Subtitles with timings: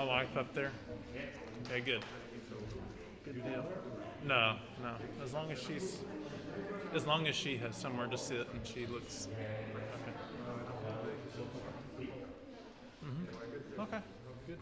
[0.00, 0.72] My wife up there.
[1.66, 2.02] Okay, good.
[3.22, 3.66] Good deal.
[4.24, 4.94] No, no.
[5.22, 5.98] As long as she's,
[6.94, 9.28] as long as she has somewhere to sit and she looks.
[9.76, 10.16] Okay.
[13.02, 13.98] hmm Okay.
[14.46, 14.58] Good.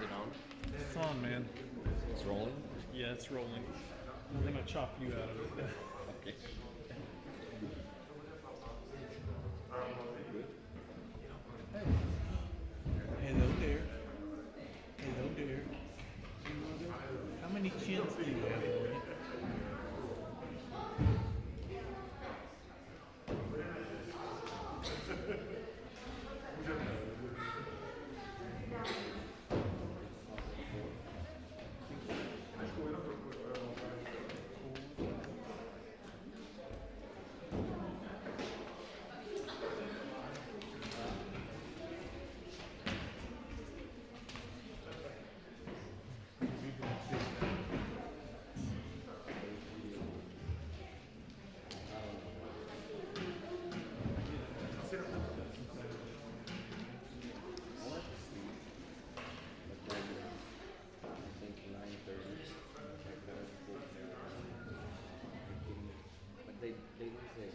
[0.00, 0.30] it on?
[0.78, 1.44] It's on, man.
[2.20, 2.52] It's rolling?
[2.92, 3.64] Yeah, it's rolling.
[4.36, 5.64] I'm gonna chop you out of it.
[6.20, 6.34] Okay.
[13.22, 13.80] Hello there.
[14.98, 15.62] Hello there.
[17.40, 18.59] How many chins do you have,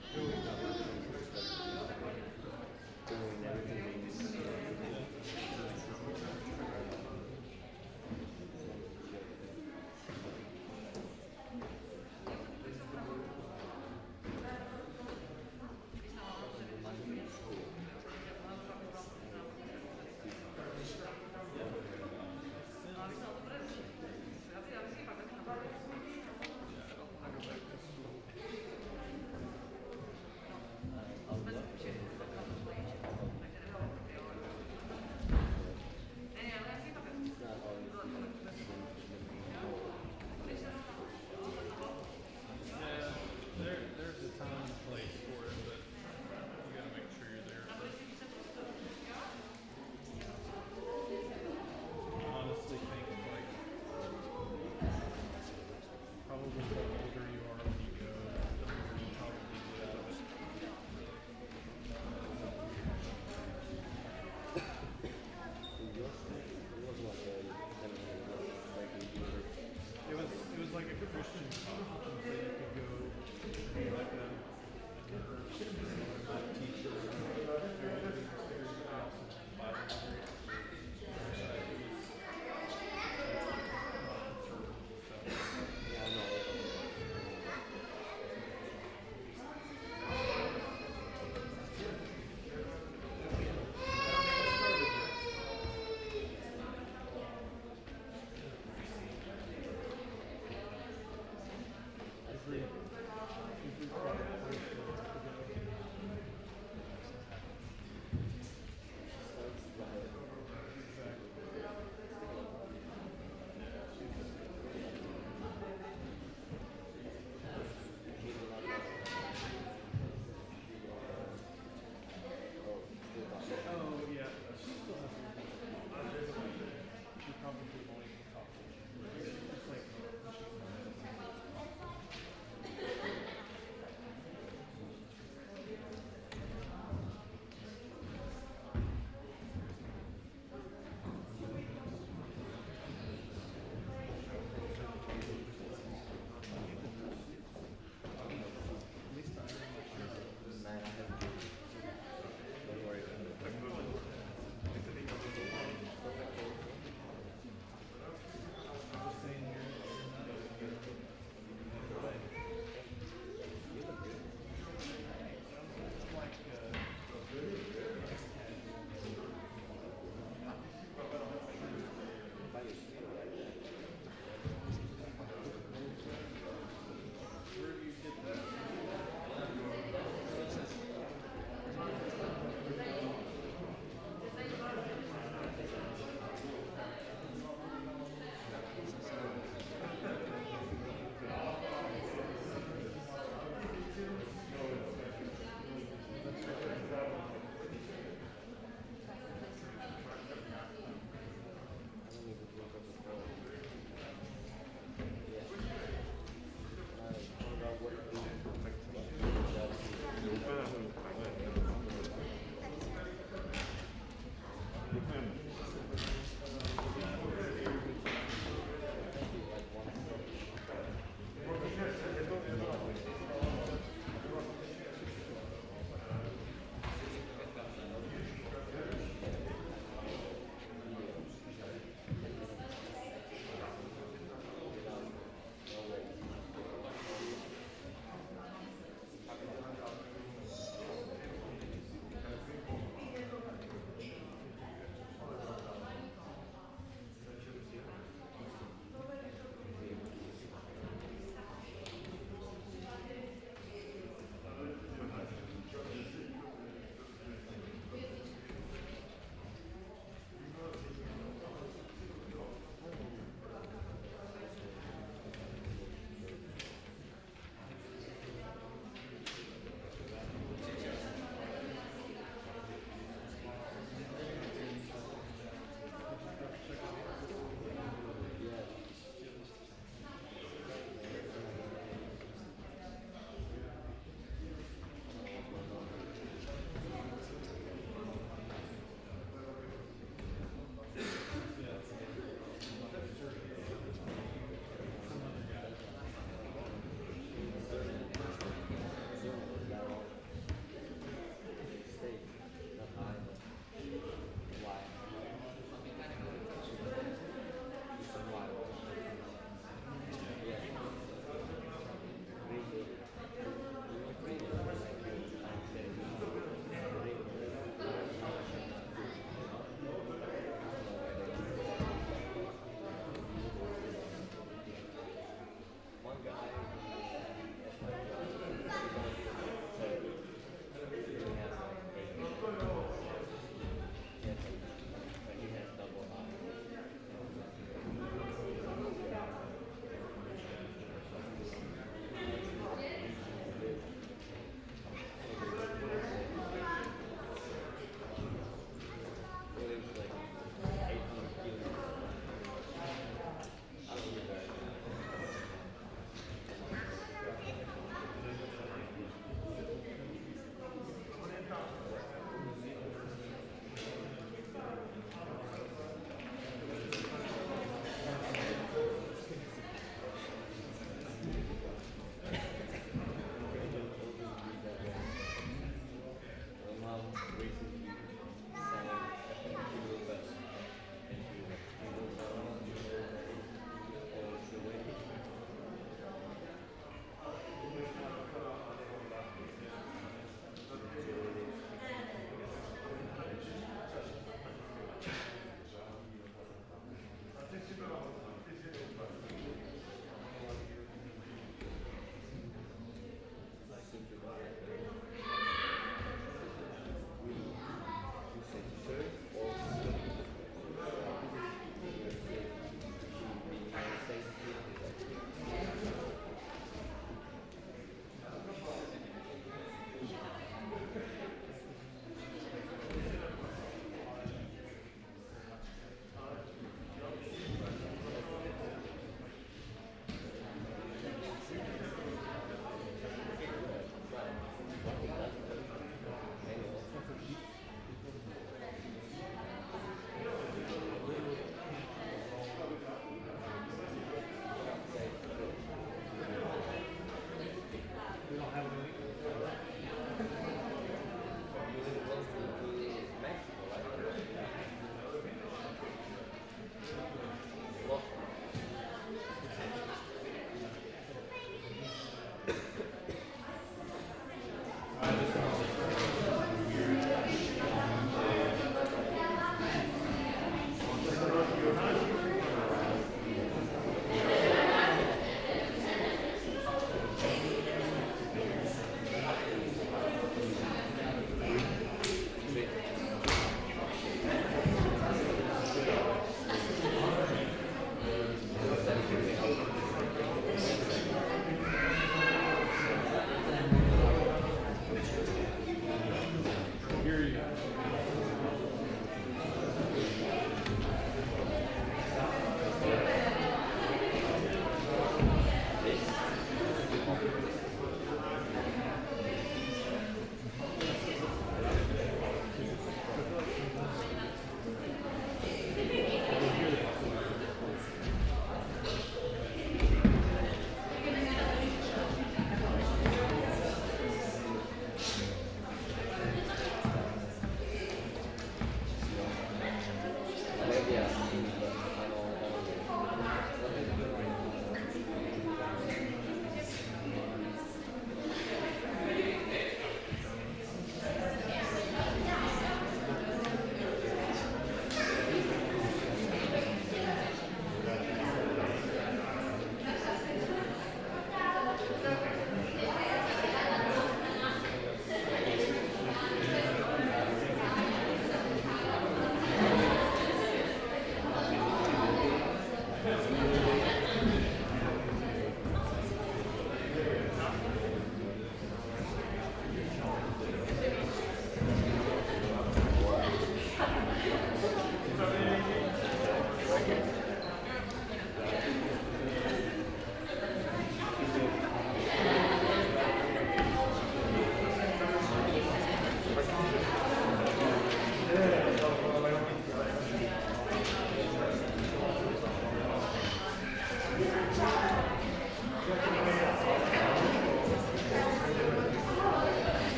[0.00, 0.31] Amen.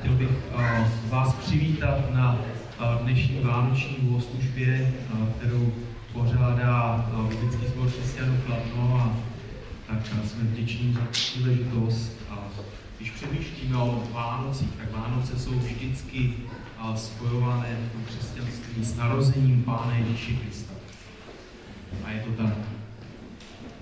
[0.00, 2.38] Chtěl bych uh, vás přivítat na
[2.80, 5.72] uh, dnešní vánoční bohoslužbě, uh, kterou
[6.12, 9.16] pořádá Biblický sbor křesťanů Kladno a
[9.88, 12.12] tak jsme vděční za příležitost.
[12.30, 12.38] A
[12.98, 16.34] když přemýšlíme o Vánocích, tak Vánoce jsou vždycky
[16.96, 20.74] spojované v křesťanství s narozením Pána Ježíše Krista.
[22.04, 22.54] A je to tak.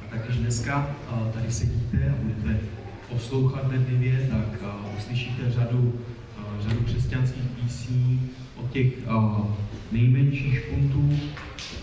[0.02, 0.90] A tak když dneska
[1.34, 2.60] tady sedíte a budete
[3.08, 6.00] poslouchat bedlivě, tak uh, uslyšíte řadu,
[6.38, 9.46] uh, řadu křesťanských písní od těch uh,
[9.92, 11.18] nejmenších špuntů,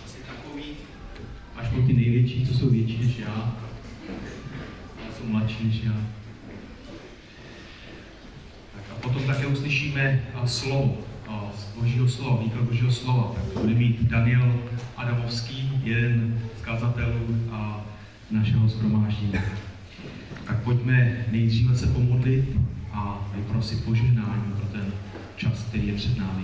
[0.05, 0.77] asi takových,
[1.55, 3.55] až po ty největší, co jsou větší než já,
[5.17, 5.97] jsou mladší než já.
[8.75, 10.97] Tak a potom také uslyšíme uh, slovo,
[11.57, 13.31] z Božího slova, výklad Božího slova.
[13.35, 14.55] Tak bude mít Daniel
[14.97, 17.85] Adamovský, jeden z kazatelů a
[18.31, 19.33] našeho shromáždění.
[20.47, 22.45] Tak pojďme nejdříve se pomodlit
[22.93, 24.93] a vyprosit požehnání pro ten
[25.35, 26.43] čas, který je před námi.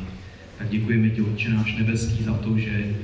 [0.57, 2.95] Tak děkujeme ti, Otče náš nebeský, za to, že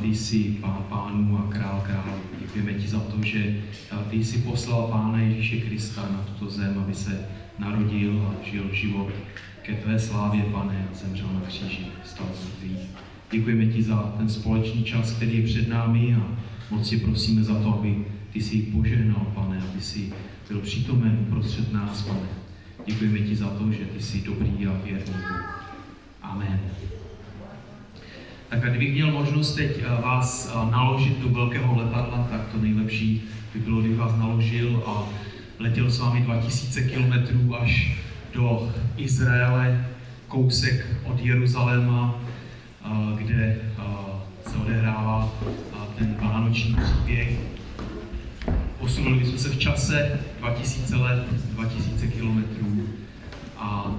[0.00, 2.18] ty jsi pán pánů a král král.
[2.40, 3.56] Děkujeme ti za to, že
[4.10, 7.26] ty jsi poslal Pána Ježíše Krista na tuto zem, aby se
[7.58, 9.12] narodil a žil život
[9.62, 12.88] ke tvé slávě, pane, a zemřel na kříži, stal z mrtvých.
[13.30, 16.28] Děkujeme ti za ten společný čas, který je před námi a
[16.70, 20.12] moc tě prosíme za to, aby ty jsi požehnal, pane, aby jsi
[20.48, 22.28] byl přítomen uprostřed nás, pane.
[22.86, 25.14] Děkujeme ti za to, že ty jsi dobrý a věrný.
[26.22, 26.60] Amen.
[28.48, 33.22] Tak a kdybych měl možnost teď vás naložit do velkého letadla, tak to nejlepší
[33.54, 35.08] by bylo, kdybych vás naložil a
[35.58, 37.98] letěl s vámi 2000 kilometrů až
[38.34, 39.86] do Izraele,
[40.28, 42.20] kousek od Jeruzaléma,
[43.16, 43.58] kde
[44.46, 45.32] se odehrává
[45.98, 47.53] ten vánoční příběh.
[48.84, 52.88] Posunuli bychom se v čase 2000 let, 2000 kilometrů
[53.56, 53.94] a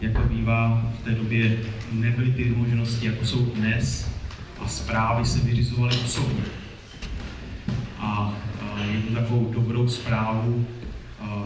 [0.00, 1.58] jak to bývá, v té době
[1.92, 4.10] nebyly ty možnosti, jako jsou dnes
[4.60, 6.42] a zprávy se vyřizovaly osobně.
[7.98, 8.34] A
[8.92, 10.66] jednu takovou dobrou zprávu,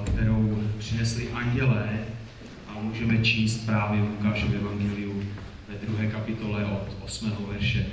[0.07, 1.89] kterou přinesli andělé,
[2.69, 5.23] a můžeme číst právě v Lukášově evangeliu
[5.69, 7.33] ve druhé kapitole od 8.
[7.53, 7.87] verše.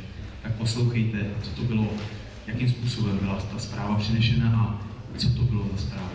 [0.43, 1.87] Tak poslouchejte, co to bylo,
[2.47, 4.79] jakým způsobem byla ta zpráva přinešena a
[5.17, 6.09] co to bylo za zprávu.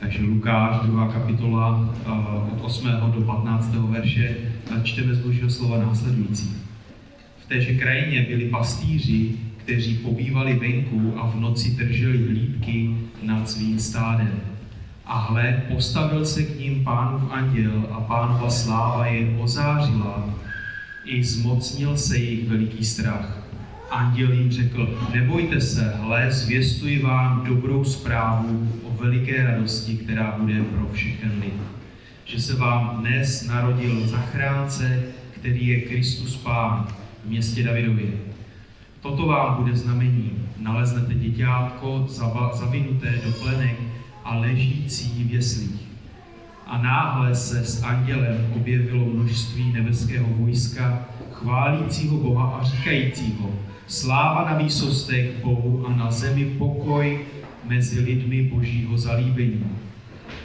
[0.00, 1.94] Takže Lukáš, druhá kapitola,
[2.52, 2.88] od 8.
[3.14, 3.74] do 15.
[3.74, 4.36] verše,
[4.82, 6.56] čteme z Božího slova následující.
[7.44, 13.78] V téže krajině byli pastýři, kteří pobývali venku a v noci drželi hlídky nad svým
[13.78, 14.40] stádem.
[15.06, 20.34] A hle, postavil se k ním pánův anděl a pánova sláva je ozářila,
[21.04, 23.39] i zmocnil se jejich veliký strach.
[23.90, 30.62] Anděl jim řekl, nebojte se, hle, zvěstuji vám dobrou zprávu o veliké radosti, která bude
[30.62, 31.54] pro všechen lid.
[32.24, 36.86] Že se vám dnes narodil zachránce, který je Kristus Pán
[37.24, 38.10] v městě Davidově.
[39.00, 40.32] Toto vám bude znamení.
[40.58, 42.06] Naleznete děťátko
[42.52, 43.76] zavinuté do plenek
[44.24, 45.80] a ležící v jeslích.
[46.66, 53.50] A náhle se s andělem objevilo množství nebeského vojska, chválícího Boha a říkajícího,
[53.90, 57.20] sláva na výsostech Bohu a na zemi pokoj
[57.64, 59.66] mezi lidmi božího zalíbení.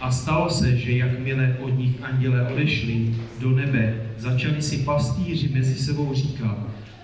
[0.02, 5.76] A stalo se, že jakmile od nich anděle odešli do nebe, začali si pastýři mezi
[5.76, 6.58] sebou říkat,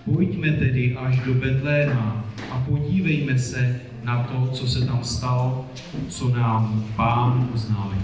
[0.04, 5.66] pojďme tedy až do Betléma a podívejme se na to, co se tam stalo,
[6.08, 8.02] co nám pán oznámil.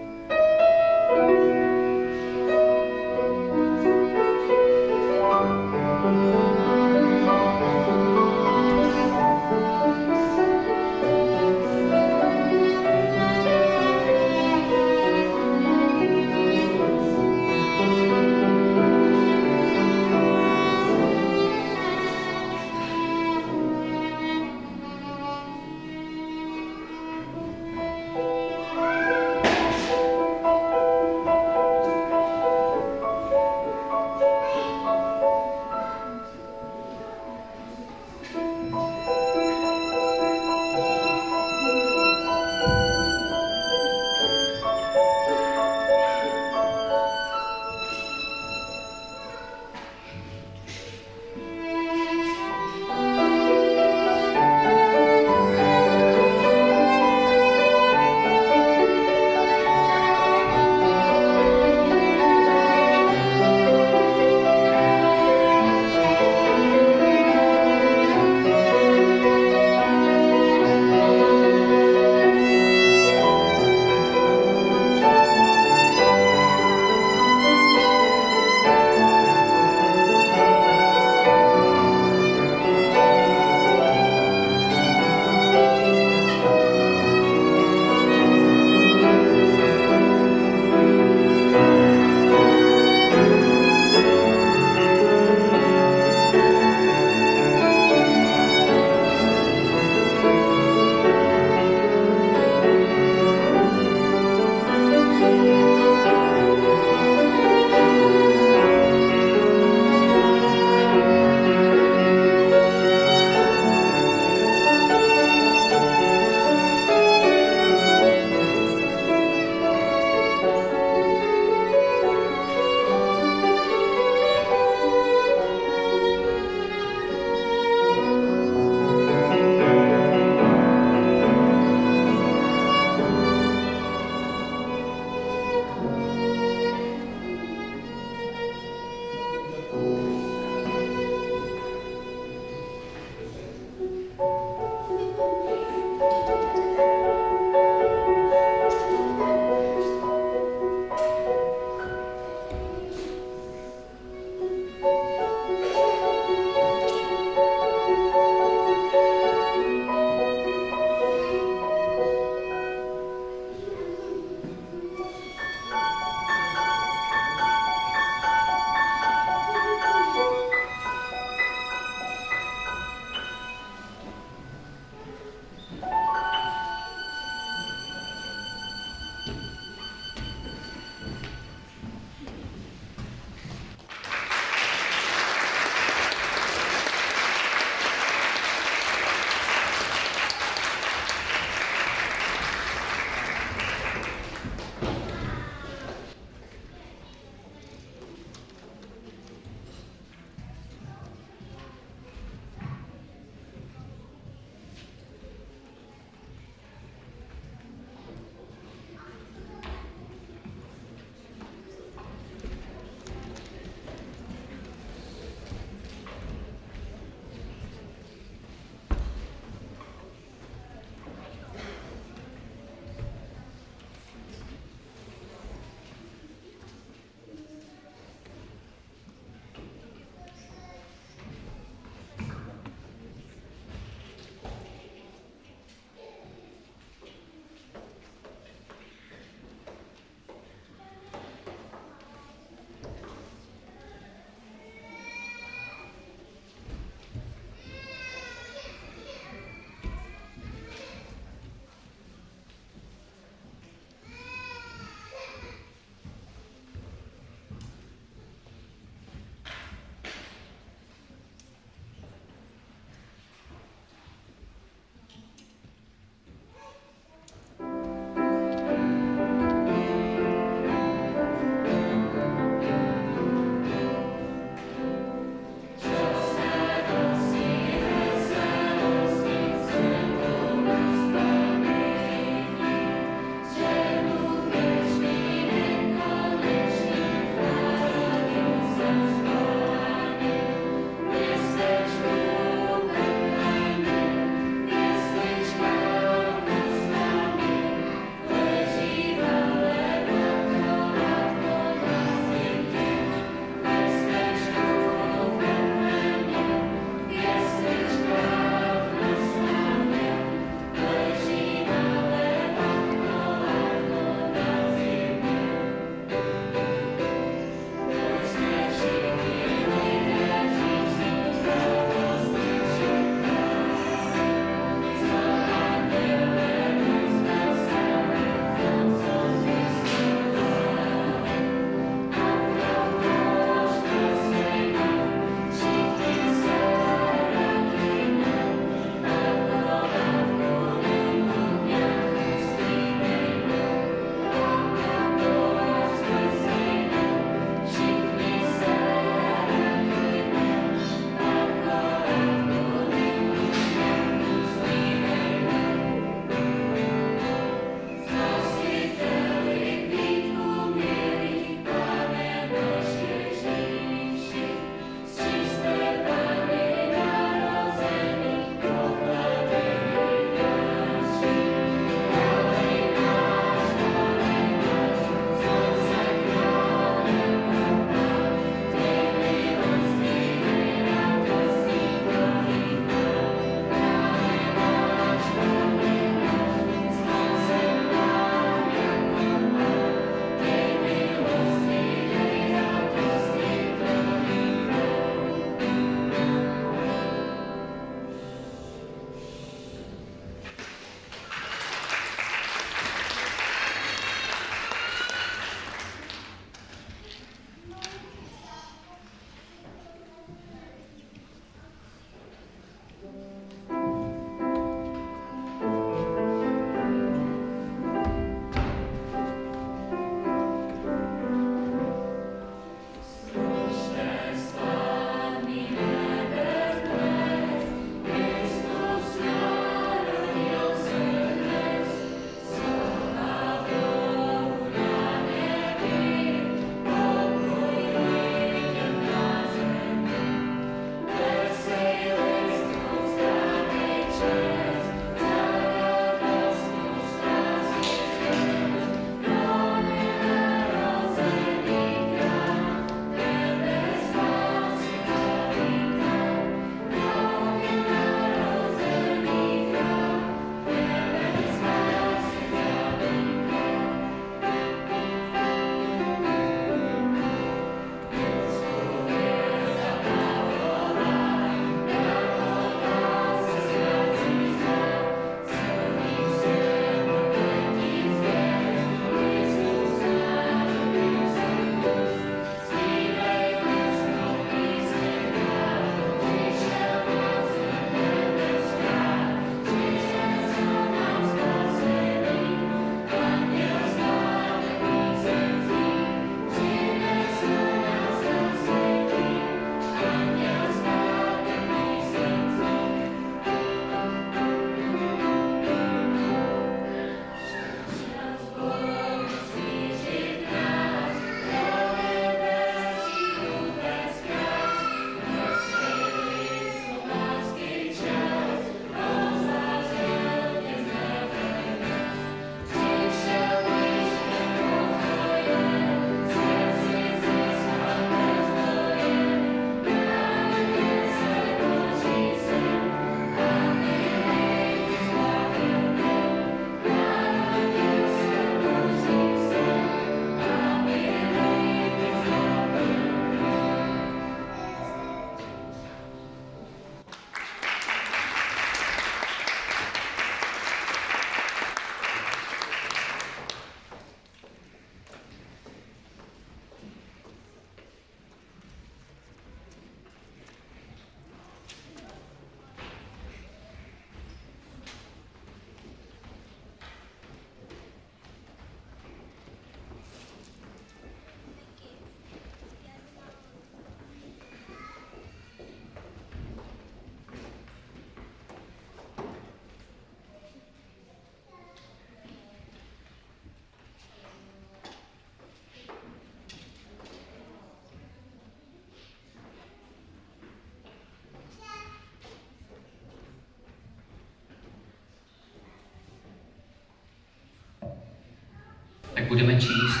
[599.28, 600.00] Budeme číst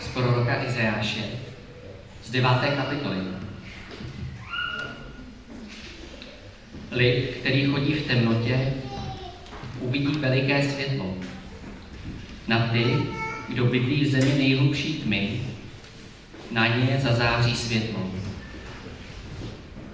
[0.00, 1.22] z proroka Izajáše
[2.24, 3.16] z deváté kapitoly.
[6.90, 8.72] Lid, který chodí v temnotě,
[9.80, 11.14] uvidí veliké světlo.
[12.48, 12.96] Na ty,
[13.48, 15.40] kdo bydlí v zemi nejhlubší tmy,
[16.50, 18.10] na ně zazáří světlo.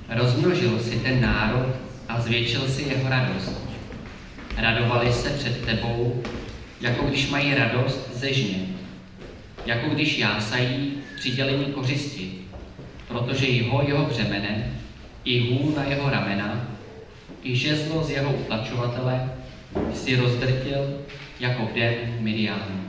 [0.08, 1.76] Rozmnožil si ten národ
[2.08, 3.60] a zvětšil si jeho radost.
[4.56, 6.22] Radovali se před tebou,
[6.80, 8.66] jako když mají radost ze žně,
[9.66, 12.32] jako když jásají přidělení kořisti,
[13.08, 14.80] protože jeho jeho břemene,
[15.24, 16.68] i hůl na jeho ramena,
[17.42, 19.32] i žezlo z jeho utlačovatele
[19.94, 21.00] si rozdrtil
[21.40, 22.85] jako v den Miriánu.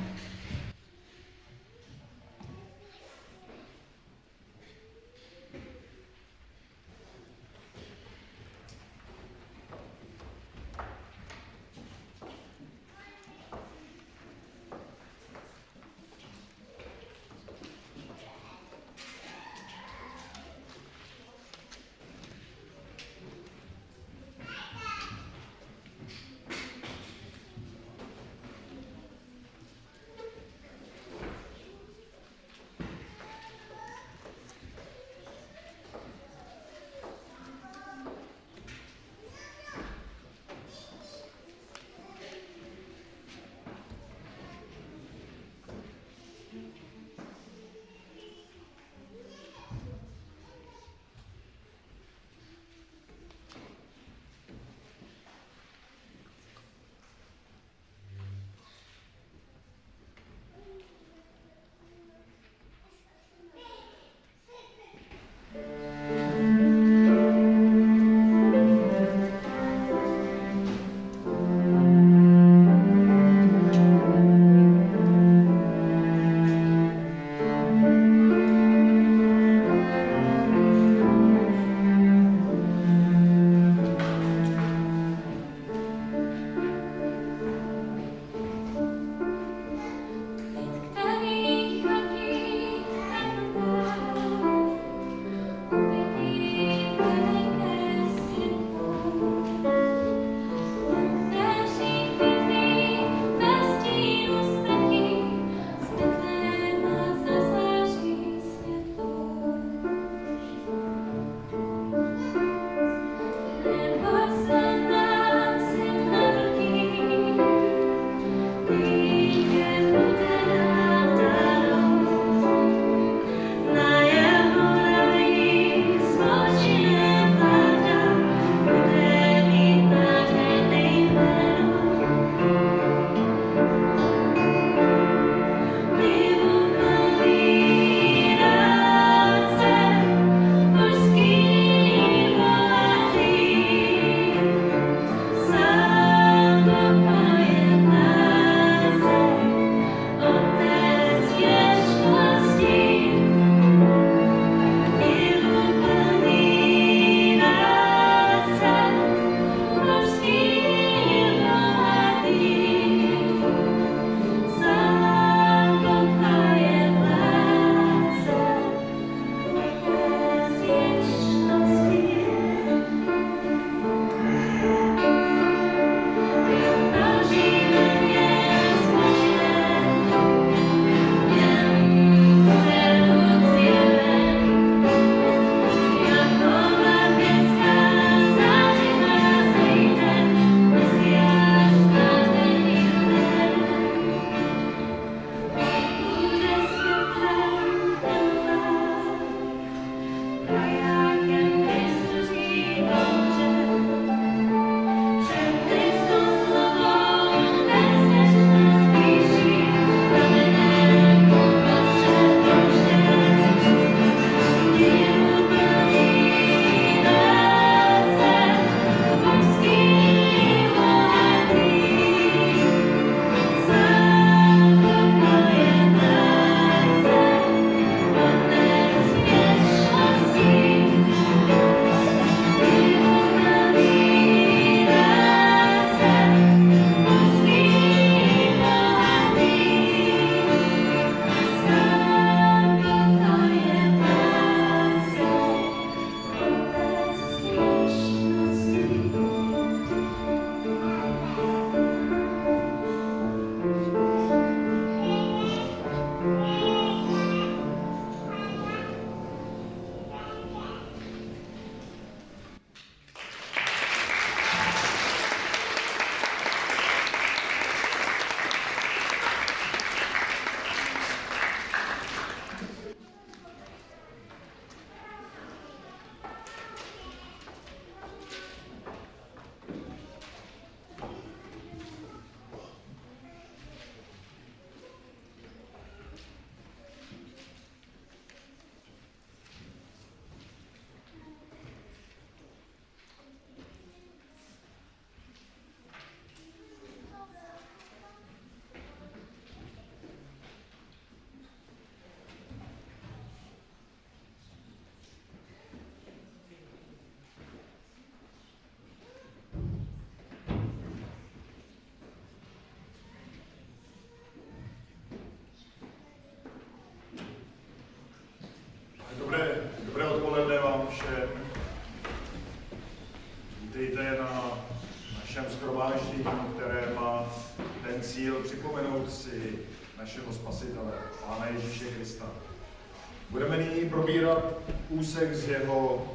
[335.47, 336.05] Z jeho,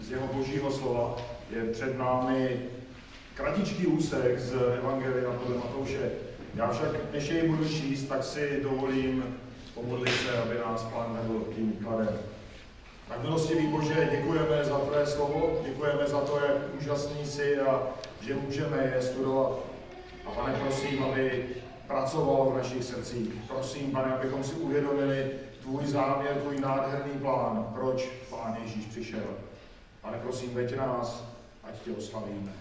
[0.00, 1.16] z jeho božího slova.
[1.50, 2.60] Je před námi
[3.34, 6.10] kratičký úsek z Evangelia podle Matouše.
[6.54, 9.36] Já však, než jej budu číst, tak si dovolím
[9.74, 12.18] pomodlit se, aby nás Pán vedl tím výkladem.
[13.08, 17.82] Tak milostivý Bože, děkujeme za Tvé slovo, děkujeme za to, jak úžasný jsi a
[18.20, 19.58] že můžeme je studovat.
[20.26, 21.46] A pane, prosím, aby
[21.86, 23.34] pracoval v našich srdcích.
[23.48, 25.30] Prosím, pane, abychom si uvědomili
[25.64, 28.08] tvůj záměr, tvůj nádherný plán, proč
[28.44, 29.24] Pán Ježíš přišel.
[30.00, 31.24] Pane, prosím, veď nás,
[31.64, 32.52] ať tě oslavíme.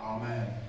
[0.00, 0.62] Amen.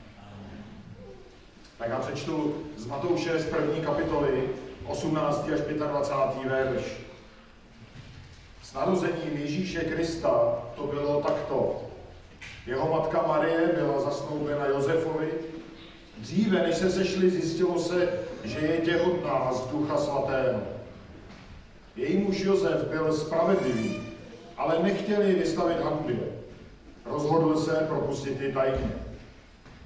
[1.77, 4.49] Tak já přečtu z Matouše z první kapitoly
[4.85, 5.49] 18.
[5.53, 6.51] až 25.
[6.51, 6.83] verš.
[8.63, 11.81] S narozením Ježíše Krista to bylo takto.
[12.65, 15.31] Jeho matka Marie byla zasnoubena Josefovi.
[16.17, 20.61] Dříve, než se sešli, zjistilo se, že je těhotná z Ducha Svatého.
[21.95, 24.02] Její muž Josef byl spravedlivý,
[24.63, 26.15] ale nechtěli vystavit hanbě.
[27.05, 28.91] Rozhodl se propustit ji tajně.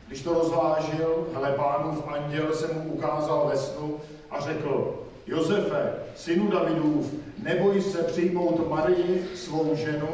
[0.08, 4.00] Když to rozvážil, hele pánův anděl se mu ukázal ve snu
[4.32, 7.14] a řekl, Josefe, synu Davidův,
[7.44, 10.10] neboj se přijmout Marii, svou ženu,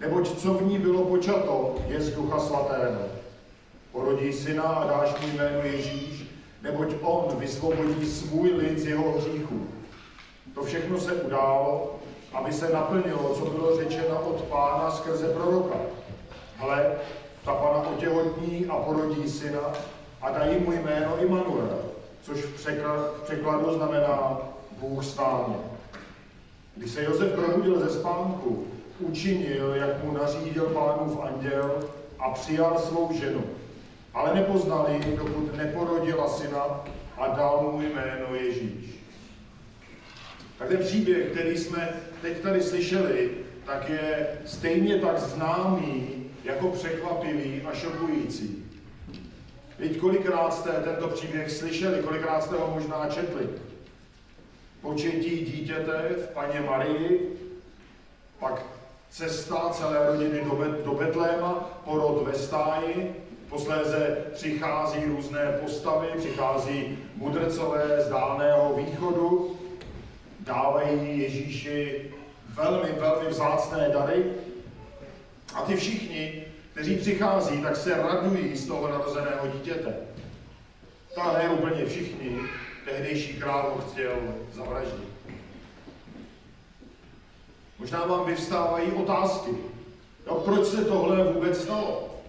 [0.00, 3.02] neboť co v ní bylo počato, je z Ducha Svatého.
[3.92, 6.26] Porodí syna a dáš mu jméno Ježíš,
[6.62, 9.66] neboť on vysvobodí svůj lid z jeho hříchů.
[10.54, 11.97] To všechno se událo,
[12.32, 15.76] aby se naplnilo, co bylo řečeno od pána skrze proroka.
[16.56, 16.92] Hle,
[17.44, 19.72] ta pana otěhotní a porodí syna
[20.22, 21.78] a dají mu jméno Immanuel,
[22.22, 22.66] což v
[23.24, 24.38] překladu znamená
[24.78, 25.54] Bůh s námi.
[26.76, 28.66] Když se Josef probudil ze spánku,
[28.98, 31.84] učinil, jak mu nařídil pánův anděl
[32.18, 33.44] a přijal svou ženu.
[34.14, 36.84] Ale nepoznal ji, dokud neporodila syna
[37.16, 38.98] a dal mu jméno Ježíš.
[40.58, 41.88] Tak ten příběh, který jsme
[42.22, 43.30] teď tady slyšeli,
[43.66, 48.64] tak je stejně tak známý jako překvapivý a šokující.
[49.76, 53.48] Teď kolikrát jste tento příběh slyšeli, kolikrát jste ho možná četli.
[54.80, 57.38] Početí dítěte v paně Marii,
[58.38, 58.62] pak
[59.10, 63.14] cesta celé rodiny do, Bet- do Betléma, porod ve stáji,
[63.48, 69.57] posléze přichází různé postavy, přichází mudrcové z dálného východu,
[70.48, 72.10] dávají Ježíši
[72.54, 74.24] velmi, velmi vzácné dary,
[75.54, 79.94] a ty všichni, kteří přichází, tak se radují z toho narozeného dítěte.
[81.14, 82.38] Ta ne úplně všichni,
[82.84, 84.16] tehdejší král ho chtěl
[84.52, 85.08] zavraždit.
[87.78, 89.50] Možná vám vyvstávají otázky.
[90.26, 92.20] No, proč se tohle vůbec stalo?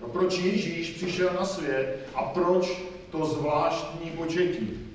[0.00, 4.88] No, proč Ježíš přišel na svět a proč to zvláštní početí?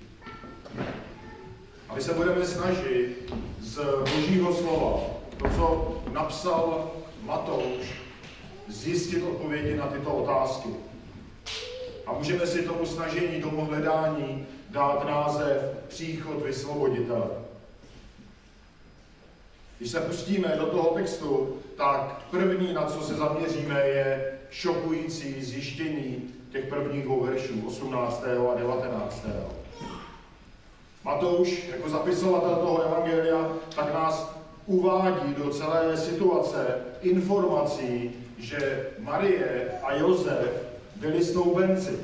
[1.94, 5.00] A my se budeme snažit z Božího slova,
[5.38, 6.92] to, co napsal
[7.22, 8.02] Matouš,
[8.68, 10.70] zjistit odpovědi na tyto otázky.
[12.06, 17.28] A můžeme si tomu snažení, tomu hledání dát název Příchod vysvoboditele.
[19.78, 26.34] Když se pustíme do toho textu, tak první, na co se zaměříme, je šokující zjištění
[26.52, 28.24] těch prvních dvou veršů, 18.
[28.52, 29.26] a 19.
[31.04, 34.36] Matouš, jako zapisovatel toho evangelia, tak nás
[34.66, 40.50] uvádí do celé situace informací, že Marie a Josef
[40.96, 42.00] byli snoubenci.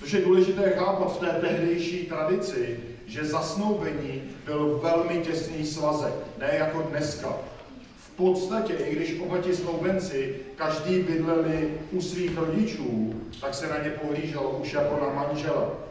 [0.00, 6.50] Což je důležité chápat v té tehdejší tradici, že zasnoubení byl velmi těsný svazek, ne
[6.52, 7.36] jako dneska.
[7.98, 13.78] V podstatě, i když oba ti snoubenci každý bydleli u svých rodičů, tak se na
[13.78, 15.85] ně pohlíželo už jako na manžela.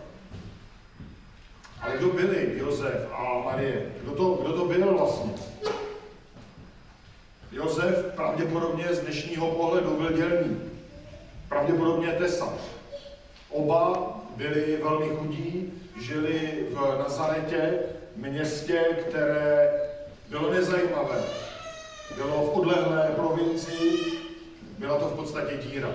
[1.81, 3.91] Ale kdo byli Josef a Marie?
[4.01, 5.33] Kdo to, kdo to byl vlastně?
[7.51, 10.61] Josef pravděpodobně z dnešního pohledu byl dělný.
[11.49, 12.59] Pravděpodobně tesař.
[13.49, 17.79] Oba byli velmi chudí, žili v Nazaretě,
[18.15, 19.71] městě, které
[20.29, 21.23] bylo nezajímavé.
[22.15, 24.19] Bylo v odlehlé provincii,
[24.77, 25.89] byla to v podstatě díra.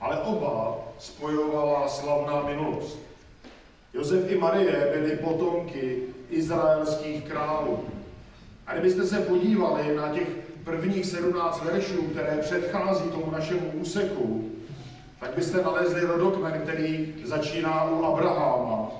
[0.00, 2.98] Ale oba spojovala slavná minulost.
[3.94, 7.84] Josef i Marie byli potomky izraelských králů.
[8.66, 10.28] A kdybyste se podívali na těch
[10.64, 14.50] prvních 17 veršů, které předchází tomu našemu úseku,
[15.20, 18.90] tak byste nalezli rodokmen, který začíná u Abraháma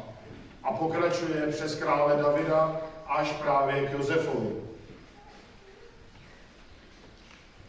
[0.63, 4.49] a pokračuje přes krále Davida až právě k Josefovi.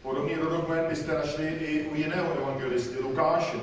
[0.01, 3.57] Podobný rodokmen byste našli i u jiného evangelisty, Lukáše.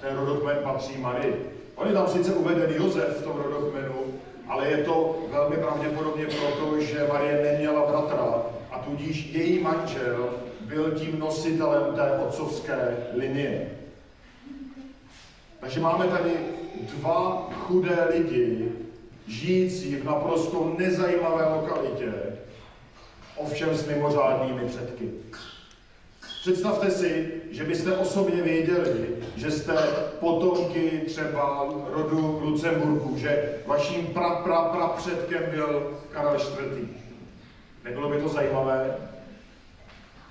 [0.00, 1.53] ten rodokmen patří Marii.
[1.74, 3.94] On je tam sice uveden Josef v tom rodokmenu,
[4.48, 10.90] ale je to velmi pravděpodobně proto, že Marie neměla bratra a tudíž její manžel byl
[10.90, 13.70] tím nositelem té otcovské linie.
[15.60, 16.30] Takže máme tady
[16.78, 18.72] dva chudé lidi,
[19.26, 22.12] žijící v naprosto nezajímavé lokalitě,
[23.36, 25.10] ovšem s mimořádnými předky.
[26.40, 29.74] Představte si, že byste osobně věděli, že jste
[30.20, 36.88] potomky třeba rodu Lucemburku, že vaším pra, pra, pra předkem byl Karel IV.
[37.84, 38.96] Nebylo by to zajímavé?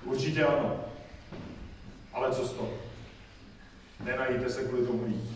[0.04, 0.76] Určitě ano.
[2.12, 2.68] Ale co z toho?
[4.04, 5.30] Nenajíte se kvůli tomu jít.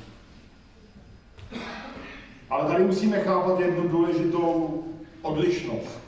[2.50, 4.84] Ale tady musíme chápat jednu důležitou
[5.22, 5.98] odlišnost.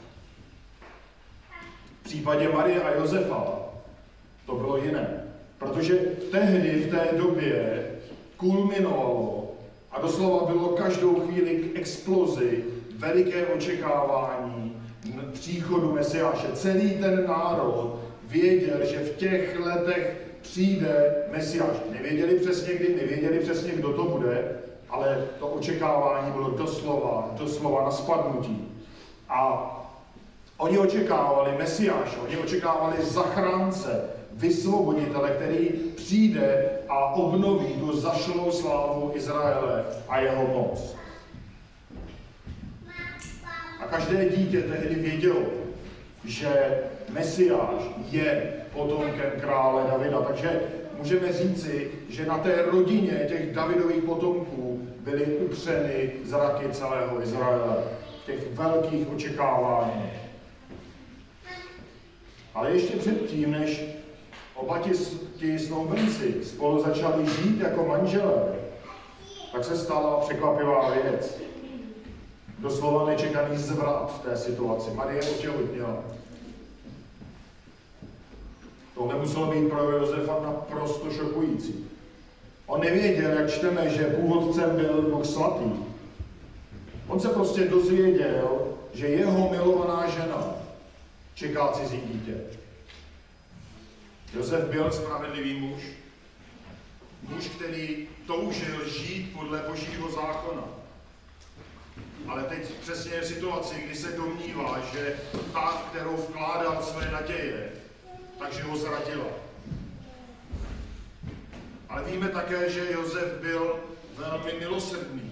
[2.01, 3.43] V případě Marie a Josefa
[4.45, 5.20] to bylo jiné.
[5.61, 5.95] Protože
[6.31, 7.83] tehdy, v té době,
[8.37, 9.51] kulminovalo
[9.91, 12.63] a doslova bylo každou chvíli k explozi
[12.97, 14.81] veliké očekávání
[15.33, 16.47] příchodu Mesiáše.
[16.53, 21.77] Celý ten národ věděl, že v těch letech přijde Mesiáš.
[21.91, 24.51] Nevěděli přesně kdy, nevěděli přesně, kdo to bude,
[24.89, 28.67] ale to očekávání bylo doslova, doslova na spadnutí.
[29.29, 29.67] A
[30.57, 39.85] oni očekávali Mesiáše, oni očekávali zachránce, vysvoboditele, který přijde a obnoví tu zašlou slávu Izraele
[40.09, 40.95] a jeho moc.
[43.79, 45.41] A každé dítě tehdy vědělo,
[46.25, 46.79] že
[47.09, 47.81] Mesiáš
[48.11, 50.21] je potomkem krále Davida.
[50.21, 50.61] Takže
[50.97, 57.83] můžeme říci, že na té rodině těch Davidových potomků byly upřeny zraky celého Izraele
[58.23, 60.21] v těch velkých očekáváních.
[62.53, 63.83] Ale ještě předtím, než
[64.61, 64.91] oba ti,
[65.37, 68.55] ti snoubenci spolu začali žít jako manželé,
[69.51, 71.41] tak se stala překvapivá věc.
[72.59, 74.91] Doslova nečekaný zvrat v té situaci.
[74.91, 75.97] Marie otěhotněla.
[78.95, 81.85] Tohle muselo být pro Josefa naprosto šokující.
[82.65, 85.71] On nevěděl, jak čteme, že původcem byl Bůh svatý.
[87.07, 90.55] On se prostě dozvěděl, že jeho milovaná žena
[91.33, 92.60] čeká cizí dítě.
[94.33, 95.81] Josef byl spravedlivý muž,
[97.21, 100.63] muž, který toužil žít podle božího zákona.
[102.27, 105.15] Ale teď přesně v situaci, kdy se domnívá, že
[105.53, 107.71] ta, kterou vkládal své naděje,
[108.39, 109.27] takže ho zradila.
[111.89, 113.75] Ale víme také, že Josef byl
[114.17, 115.31] velmi milosrdný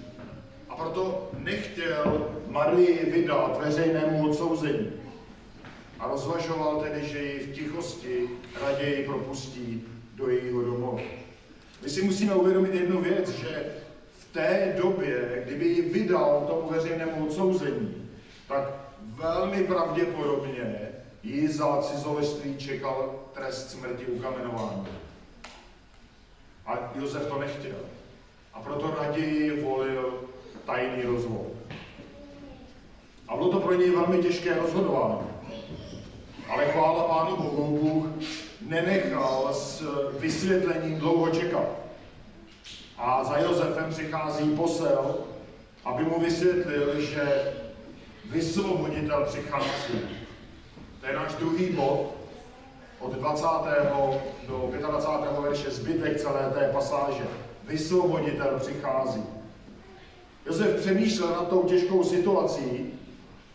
[0.70, 4.99] a proto nechtěl Marii vydat veřejnému odsouzení.
[6.00, 8.30] A rozvažoval tedy, že ji v tichosti
[8.62, 9.84] raději propustí
[10.16, 11.02] do jejího domova.
[11.84, 13.66] My si musíme uvědomit jednu věc, že
[14.20, 18.10] v té době, kdyby ji vydal tomu veřejnému odsouzení,
[18.48, 18.64] tak
[19.02, 20.90] velmi pravděpodobně
[21.24, 24.88] ji za cizoleství čekal trest smrti ukamenování.
[26.66, 27.80] A Josef to nechtěl.
[28.54, 30.20] A proto raději volil
[30.66, 31.48] tajný rozvod.
[33.28, 35.29] A bylo to pro něj velmi těžké rozhodování.
[36.50, 38.06] Ale chvála Pánu Bohu, Bůh
[38.62, 39.84] nenechal s
[40.20, 41.68] vysvětlením dlouho čekat.
[42.98, 45.16] A za Josefem přichází posel,
[45.86, 47.54] aby mu vysvětlil, že
[48.26, 50.00] vysvoboditel přichází.
[51.02, 52.16] To je náš druhý bod
[53.00, 53.48] od 20.
[54.48, 55.40] do 25.
[55.40, 57.24] verše, zbytek celé té pasáže.
[57.68, 59.24] Vysvoboditel přichází.
[60.46, 62.94] Josef přemýšlel nad tou těžkou situací,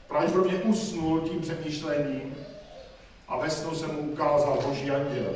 [0.09, 2.34] pravděpodobně usnul tím přemýšlením
[3.29, 5.35] a ve snu se mu ukázal boží anděl.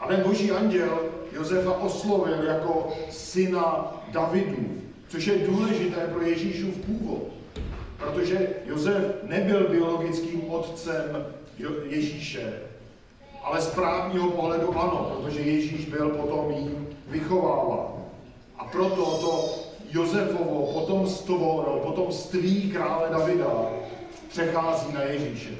[0.00, 0.98] A ten boží anděl
[1.32, 7.22] Josefa oslovil jako syna Davidu, což je důležité pro Ježíšův původ.
[7.96, 11.26] Protože Josef nebyl biologickým otcem
[11.84, 12.60] Ježíše,
[13.42, 18.04] ale z právního pohledu ano, protože Ježíš byl potom jím vychováván.
[18.58, 19.54] A proto to
[19.92, 23.50] Josefovo potomstvo, no, potomství krále Davida
[24.28, 25.50] přechází na Ježíše.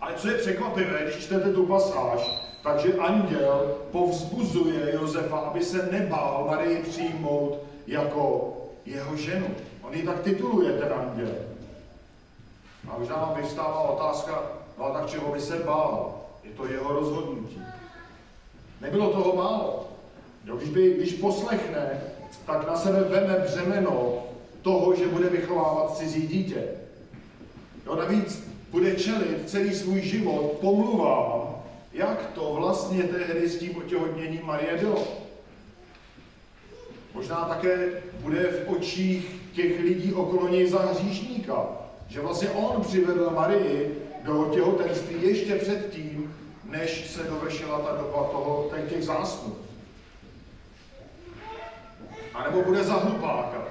[0.00, 6.46] Ale co je překvapivé, když čtete tu pasáž, takže anděl povzbuzuje Josefa, aby se nebál
[6.50, 8.52] Marii přijmout jako
[8.86, 9.46] jeho ženu.
[9.82, 11.34] On ji tak tituluje, ten anděl.
[12.88, 14.42] A už nám vyvstává otázka,
[14.78, 16.20] no a tak čeho by se bál?
[16.44, 17.62] Je to jeho rozhodnutí.
[18.80, 19.88] Nebylo toho málo.
[20.44, 22.00] Jo, když, by, když poslechne,
[22.46, 24.14] tak na sebe veme břemeno
[24.62, 26.64] toho, že bude vychovávat cizí dítě.
[27.86, 31.62] Jo, navíc bude čelit celý svůj život pomluvám,
[31.92, 35.04] jak to vlastně tehdy s tím otěhotněním Marie bylo.
[37.14, 41.66] Možná také bude v očích těch lidí okolo něj za hříšníka,
[42.08, 48.70] že vlastně on přivedl Marii do těhotenství ještě předtím, než se dovršila ta doba toho,
[48.88, 49.56] těch zásnů.
[52.34, 53.64] A nebo bude za hlupáka,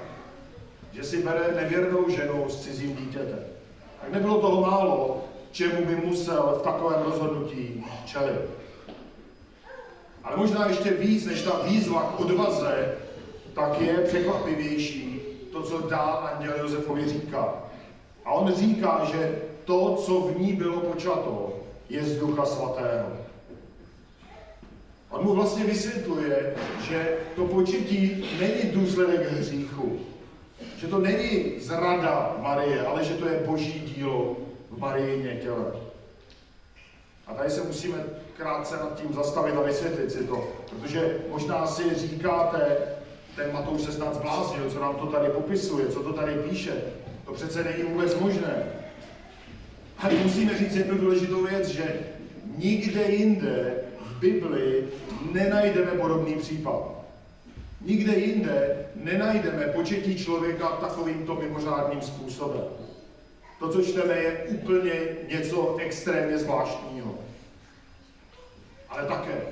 [0.92, 3.59] že si bere nevěrnou ženu s cizím dítětem.
[4.00, 8.40] Tak nebylo toho málo, čemu by musel v takovém rozhodnutí čelit.
[10.24, 12.94] Ale možná ještě víc, než ta výzva k odvaze,
[13.54, 15.20] tak je překvapivější
[15.52, 17.54] to, co dál anděl Josefovi říká.
[18.24, 21.52] A on říká, že to, co v ní bylo počato,
[21.88, 23.06] je z Ducha Svatého.
[25.10, 30.00] On mu vlastně vysvětluje, že to početí není důsledek hříchu,
[30.80, 34.36] že to není zrada Marie, ale že to je boží dílo
[34.70, 35.64] v Marijině těle.
[37.26, 38.04] A tady se musíme
[38.36, 42.76] krátce nad tím zastavit a vysvětlit si to, protože možná si říkáte,
[43.36, 46.72] ten Matouš se snad zbláznil, co nám to tady popisuje, co to tady píše.
[47.24, 48.64] To přece není vůbec možné.
[49.98, 52.00] A musíme říct jednu důležitou věc, že
[52.56, 54.84] nikde jinde v Bibli
[55.32, 56.99] nenajdeme podobný případ.
[57.80, 62.64] Nikde jinde nenajdeme početí člověka takovýmto mimořádným způsobem.
[63.58, 64.92] To, co čteme, je úplně
[65.28, 67.18] něco extrémně zvláštního.
[68.88, 69.42] Ale také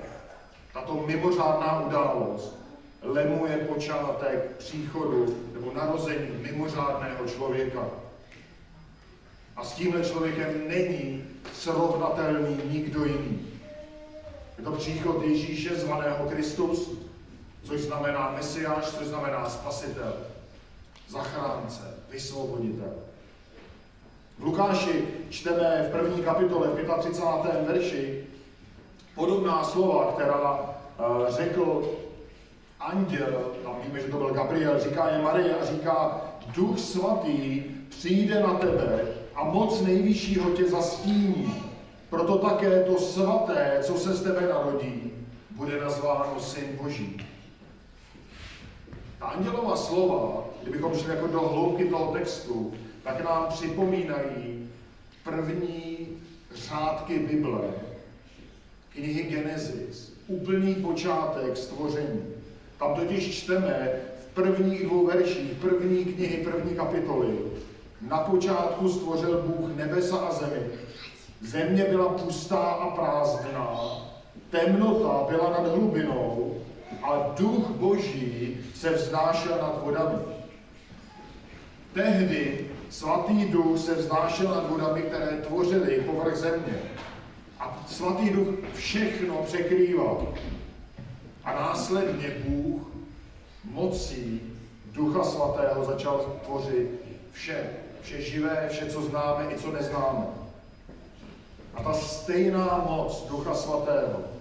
[0.73, 2.59] tato mimořádná událost
[3.03, 7.89] lemuje počátek příchodu nebo narození mimořádného člověka.
[9.57, 13.49] A s tímhle člověkem není srovnatelný nikdo jiný.
[14.59, 17.08] Je to příchod Ježíše zvaného Kristus,
[17.65, 20.13] což znamená Mesiáš, což znamená Spasitel,
[21.09, 22.93] zachránce, vysvoboditel.
[24.39, 27.69] V Lukáši čteme v první kapitole, v 35.
[27.69, 28.25] verši,
[29.15, 31.91] podobná slova, která uh, řekl
[32.81, 36.21] anděl, tam víme, že to byl Gabriel, říká je Marie a říká,
[36.55, 39.01] Duch svatý přijde na tebe
[39.35, 41.55] a moc nejvyššího tě zastíní.
[42.11, 45.13] Proto také to svaté, co se z tebe narodí,
[45.51, 47.28] bude nazváno Syn Boží.
[49.19, 54.69] Ta andělova slova, kdybychom šli jako do hloubky toho textu, tak nám připomínají
[55.25, 56.09] první
[56.55, 57.61] řádky Bible,
[58.93, 62.23] knihy Genesis, úplný počátek stvoření.
[62.79, 63.91] Tam totiž čteme
[64.21, 67.39] v prvních dvou verších první knihy, první kapitoly,
[68.01, 70.63] na počátku stvořil Bůh nebesa a zemi.
[71.41, 73.81] Země byla pustá a prázdná,
[74.51, 76.55] temnota byla nad hlubinou
[77.03, 80.19] a duch boží se vznášel nad vodami.
[81.95, 86.83] Tehdy svatý duch se vznášel nad vodami, které tvořily povrch země.
[87.61, 90.35] A svatý duch všechno překrýval.
[91.45, 92.83] A následně Bůh
[93.65, 94.41] mocí
[94.93, 96.89] Ducha Svatého začal tvořit
[97.33, 97.71] vše
[98.09, 100.27] vše živé, vše, co známe i co neznáme.
[101.75, 104.38] A ta stejná moc Ducha Svatého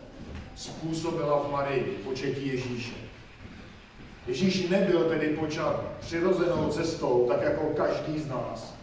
[0.58, 2.94] způsobila v Marii početí Ježíše.
[4.28, 8.74] Ježíš nebyl tedy počat přirozenou cestou, tak jako každý z nás,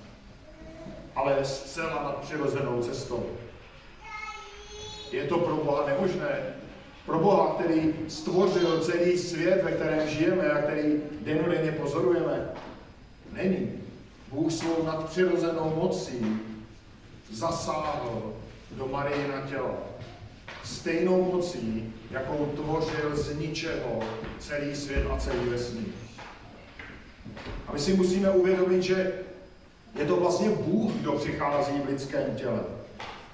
[1.16, 3.26] ale zcela nad přirozenou cestou.
[5.12, 6.54] Je to pro Boha nemožné?
[7.06, 12.48] Pro Boha, který stvořil celý svět, ve kterém žijeme a který denodenně pozorujeme?
[13.32, 13.72] Není.
[14.32, 16.40] Bůh svou nadpřirozenou mocí
[17.30, 18.32] zasáhl
[18.70, 19.93] do Marijina těla.
[20.64, 24.00] Stejnou mocí, jakou tvořil z ničeho
[24.38, 25.92] celý svět a celý vesmír.
[27.66, 29.12] A my si musíme uvědomit, že
[29.98, 32.60] je to vlastně Bůh, kdo přichází v lidském těle.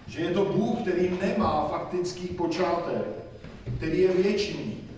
[0.07, 3.03] Že je to Bůh, který nemá faktický počátek,
[3.77, 4.89] který je věčný.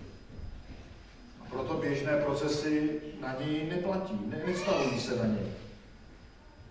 [1.41, 2.89] A proto běžné procesy
[3.21, 5.47] na něj neplatí, ne, nestavují se na něj.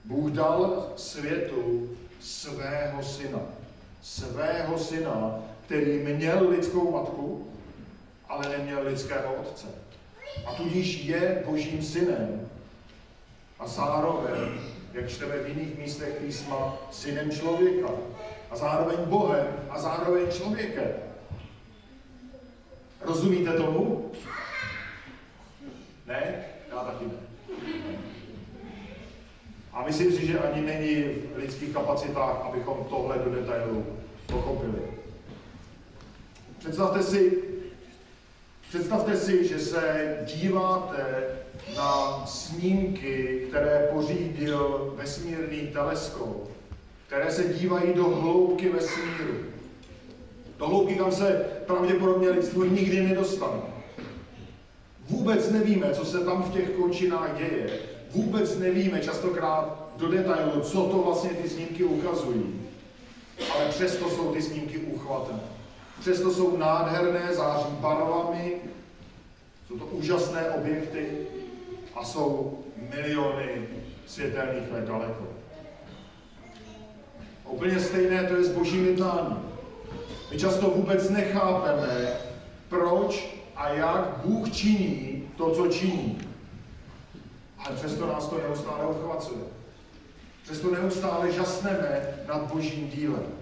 [0.05, 1.91] Bůh dal světu
[2.21, 3.41] svého syna.
[4.03, 7.47] Svého syna, který měl lidskou matku,
[8.29, 9.67] ale neměl lidského otce.
[10.47, 12.49] A tudíž je božím synem.
[13.59, 14.61] A zároveň,
[14.93, 17.89] jak čteme v jiných místech písma, synem člověka.
[18.51, 20.93] A zároveň Bohem a zároveň člověkem.
[23.01, 24.11] Rozumíte tomu?
[26.07, 26.45] Ne?
[26.71, 27.13] Já taky ne.
[29.73, 33.87] A myslím si, že ani není v lidských kapacitách, abychom tohle do detailu
[34.27, 35.02] pochopili.
[36.63, 37.39] Představte si,
[38.69, 41.25] představte si, že se díváte
[41.77, 46.51] na snímky, které pořídil vesmírný teleskop,
[47.07, 49.35] které se dívají do hloubky vesmíru.
[50.59, 53.63] Do hloubky, kam se pravděpodobně lidstvo nikdy nedostane.
[55.09, 57.79] Vůbec nevíme, co se tam v těch končinách děje.
[58.11, 62.61] Vůbec nevíme častokrát do detailu, co to vlastně ty snímky ukazují.
[63.55, 65.52] Ale přesto jsou ty snímky uchvatné.
[66.03, 68.55] Přesto jsou nádherné, září barvami,
[69.69, 71.07] jsou to úžasné objekty
[71.95, 72.59] a jsou
[72.91, 73.69] miliony
[74.07, 75.29] světelných let daleko.
[77.47, 79.39] A úplně stejné to je s božím jednáním.
[80.31, 82.17] My často vůbec nechápeme,
[82.69, 86.19] proč a jak Bůh činí to, co činí.
[87.59, 89.45] Ale přesto nás to neustále odchvacuje.
[90.43, 93.42] Přesto neustále žasneme nad božím dílem.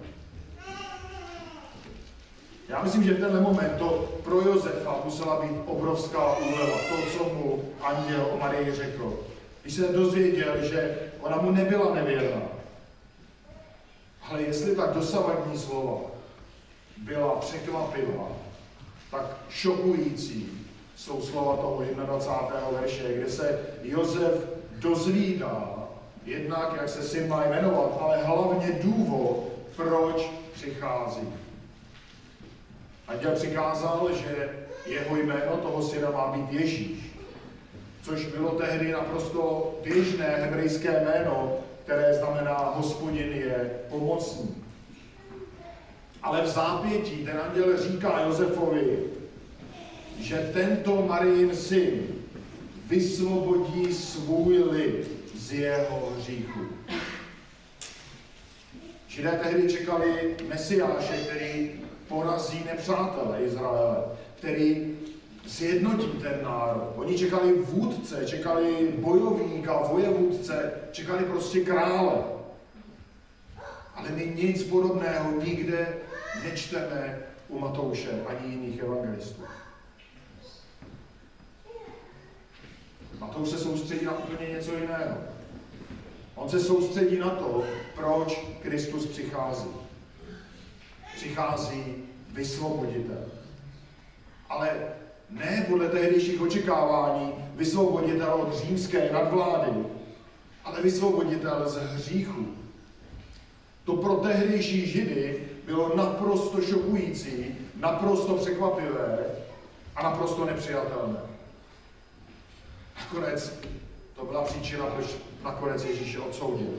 [2.69, 7.23] Já myslím, že v tenhle moment to pro Josefa musela být obrovská úleva, to, co
[7.23, 9.19] mu anděl o Marii řekl.
[9.61, 12.41] Když se dozvěděl, že ona mu nebyla nevěrná.
[14.21, 16.01] Ale jestli tak dosavadní slova
[16.97, 18.27] byla překvapivá,
[19.11, 22.79] tak šokující jsou slova toho 21.
[22.81, 25.81] verše, kde se Josef dozvídá
[26.25, 29.43] jednak, jak se syn má jmenovat, ale hlavně důvod,
[29.75, 31.27] proč přichází.
[33.11, 34.49] Anděl přikázal, že
[34.85, 36.99] jeho jméno toho syna má být Ježíš,
[38.01, 44.55] což bylo tehdy naprosto běžné hebrejské jméno, které znamená hospodin je pomocný.
[46.23, 48.99] Ale v zápětí ten anděl říká Josefovi,
[50.19, 52.07] že tento Marijin syn
[52.87, 56.59] vysvobodí svůj lid z jeho hříchu.
[59.07, 61.71] Židé tehdy čekali Mesiáše, který
[62.11, 63.97] porazí nepřátele Izraele,
[64.35, 64.97] který
[65.47, 66.93] sjednotí ten národ.
[66.95, 72.23] Oni čekali vůdce, čekali bojovníka, vojevůdce, čekali prostě krále.
[73.95, 75.97] Ale my nic podobného nikde
[76.43, 79.41] nečteme u Matouše ani jiných evangelistů.
[83.19, 85.17] Matouš se soustředí na úplně něco jiného.
[86.35, 87.63] On se soustředí na to,
[87.95, 89.80] proč Kristus přichází.
[91.21, 91.95] Přichází
[92.29, 93.25] vysvoboditel.
[94.49, 94.69] Ale
[95.29, 99.85] ne podle tehdejších očekávání vysvoboditel od římské nadvlády,
[100.63, 102.47] ale vysvoboditel z hříchu.
[103.83, 109.25] To pro tehdejší židy bylo naprosto šokující, naprosto překvapivé
[109.95, 111.19] a naprosto nepřijatelné.
[112.97, 113.59] Nakonec
[114.15, 115.07] to byla příčina, proč
[115.43, 116.73] nakonec Ježíše odsoudil.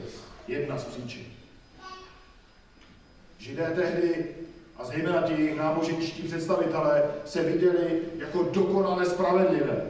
[0.47, 1.32] Jedna z příčin.
[3.43, 4.25] Židé tehdy,
[4.77, 9.81] a zejména ti jejich náboženští představitelé, se viděli jako dokonale spravedlivé.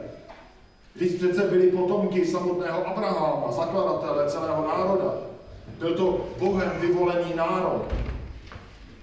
[0.94, 5.14] Když přece byli potomky samotného Abraháma, zakladatele celého národa.
[5.78, 7.84] Byl to Bohem vyvolený národ.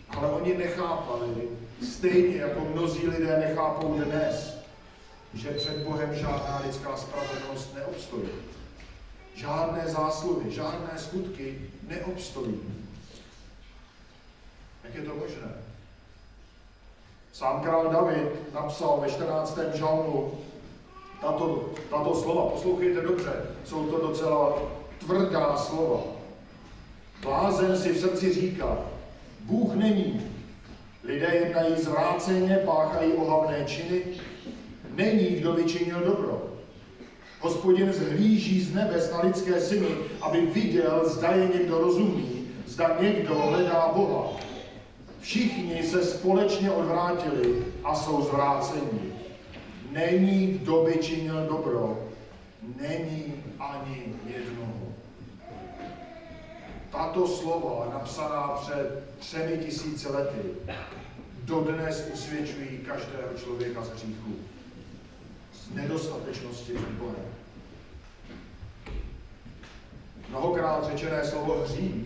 [0.09, 1.49] Ale oni nechápali,
[1.83, 4.57] stejně jako mnozí lidé nechápou dnes,
[5.33, 8.29] že před Bohem žádná lidská spravedlnost neobstojí.
[9.35, 12.80] Žádné zásluhy, žádné skutky neobstojí.
[14.91, 15.51] Jak je to možné?
[17.33, 19.59] Sám král David napsal ve 14.
[19.73, 20.31] žalmu
[21.21, 22.49] tato, tato slova.
[22.49, 23.31] Poslouchejte dobře,
[23.65, 24.53] jsou to docela
[24.99, 26.01] tvrdá slova.
[27.21, 28.77] Blázen si v srdci říká,
[29.39, 30.21] Bůh není.
[31.03, 34.01] Lidé jednají zvráceně, páchají ohavné činy,
[34.95, 36.41] není, kdo vyčinil dobro.
[37.39, 39.87] Hospodin zhlíží z nebes na lidské syny,
[40.21, 44.50] aby viděl, zda je někdo rozumný, zda někdo hledá Boha.
[45.21, 49.13] Všichni se společně odvrátili a jsou zvráceni.
[49.91, 52.09] Není, kdo by činil dobro,
[52.81, 54.87] není ani jednoho.
[56.91, 60.41] Tato slova, napsaná před třemi tisíci lety,
[61.43, 64.35] dodnes usvědčují každého člověka z hříchu,
[65.53, 67.31] z nedostatečnosti Bohem.
[70.29, 72.05] Mnohokrát řečené slovo hřích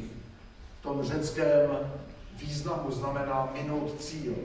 [0.80, 1.92] v tom řeckém
[2.36, 4.36] významu znamená minout cíl.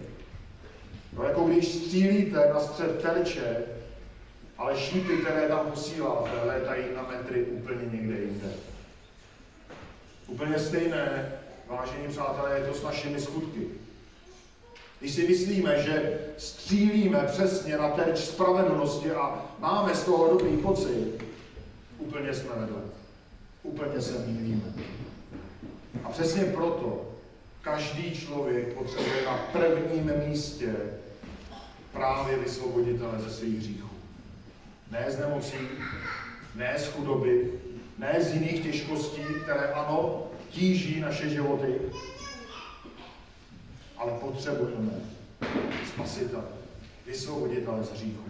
[1.12, 3.56] No jako když střílíte na střed terče,
[4.58, 8.48] ale šípy, které tam posíláte, létají na metry úplně někde jinde.
[10.26, 11.32] Úplně stejné,
[11.66, 13.66] vážení přátelé, je to s našimi skutky.
[15.00, 21.24] Když si myslíme, že střílíme přesně na terč spravedlnosti a máme z toho dobrý pocit,
[21.98, 22.82] úplně jsme vedle.
[23.62, 24.72] Úplně se mýlíme.
[26.04, 27.09] A přesně proto
[27.62, 30.74] každý člověk potřebuje na prvním místě
[31.92, 33.88] právě vysvoboditele ze svých hříchů.
[34.90, 35.56] Ne z nemocí,
[36.54, 37.52] ne z chudoby,
[37.98, 41.74] ne z jiných těžkostí, které ano, tíží naše životy,
[43.96, 44.92] ale potřebujeme
[45.94, 46.44] spasitele,
[47.06, 48.24] vysvoboditele z hříchu.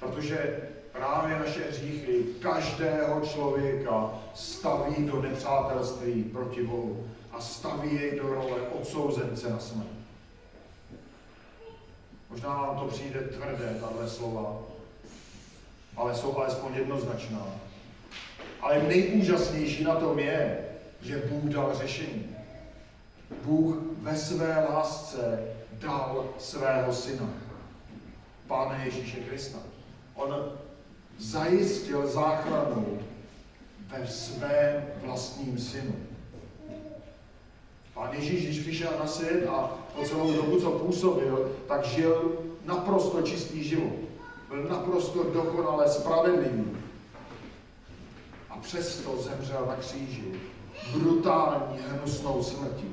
[0.00, 8.28] Protože právě naše hříchy každého člověka staví do nepřátelství proti Bohu a staví jej do
[8.28, 9.86] role odsouzence na smrt.
[12.30, 14.58] Možná vám to přijde tvrdé, tahle slova,
[15.96, 17.46] ale jsou alespoň jednoznačná.
[18.60, 20.68] Ale nejúžasnější na tom je,
[21.00, 22.36] že Bůh dal řešení.
[23.44, 27.28] Bůh ve své lásce dal svého syna,
[28.46, 29.58] Pána Ježíše Krista.
[30.14, 30.52] On
[31.18, 32.98] zajistil záchranu
[33.88, 35.94] ve svém vlastním synu.
[38.02, 42.32] Pán Ježíš, když přišel na svět a po celou dobu, co působil, tak žil
[42.64, 43.92] naprosto čistý život.
[44.48, 46.64] Byl naprosto dokonale spravedlivý.
[48.50, 50.24] A přesto zemřel na kříži
[50.92, 52.88] brutální, hnusnou smrtí.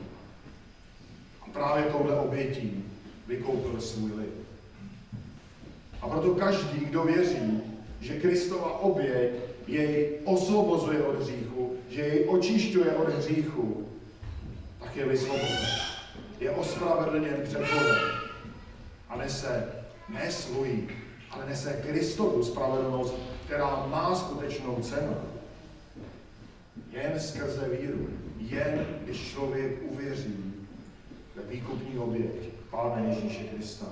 [1.42, 2.86] A právě touhle obětí
[3.28, 4.34] vykoupil svůj lid.
[6.02, 7.62] A proto každý, kdo věří,
[8.02, 9.32] že Kristova oběť
[9.68, 13.89] jej osvobozuje od hříchu, že jej očišťuje od hříchu,
[14.96, 15.68] je vysvobozen.
[16.40, 17.96] Je ospravedlněn před Bohem.
[19.10, 19.72] A nese
[20.10, 20.90] ne svůj,
[21.32, 23.16] ale nese Kristovu spravedlnost,
[23.46, 25.18] která má skutečnou cenu.
[26.92, 30.54] Jen skrze víru, jen když člověk uvěří
[31.36, 33.86] ve výkupní oběť Pána Ježíše Krista.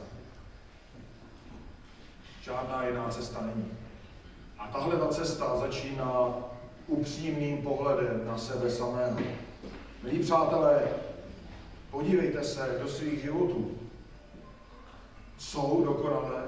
[2.42, 3.72] Žádná jiná cesta není.
[4.60, 6.36] A tahle ta cesta začíná
[6.88, 9.20] upřímným pohledem na sebe samého.
[10.08, 10.82] Milí přátelé,
[11.92, 13.72] podívejte se do svých životů.
[15.38, 16.44] Jsou dokonalé?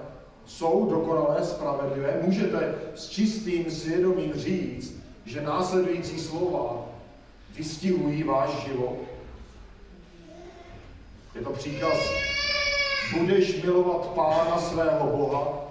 [0.45, 2.19] Jsou dokonalé, spravedlivé?
[2.25, 4.95] Můžete s čistým svědomím říct,
[5.25, 6.85] že následující slova
[7.55, 8.97] vystihují váš život?
[11.35, 11.97] Je to příkaz,
[13.19, 15.65] budeš milovat Pána svého Boha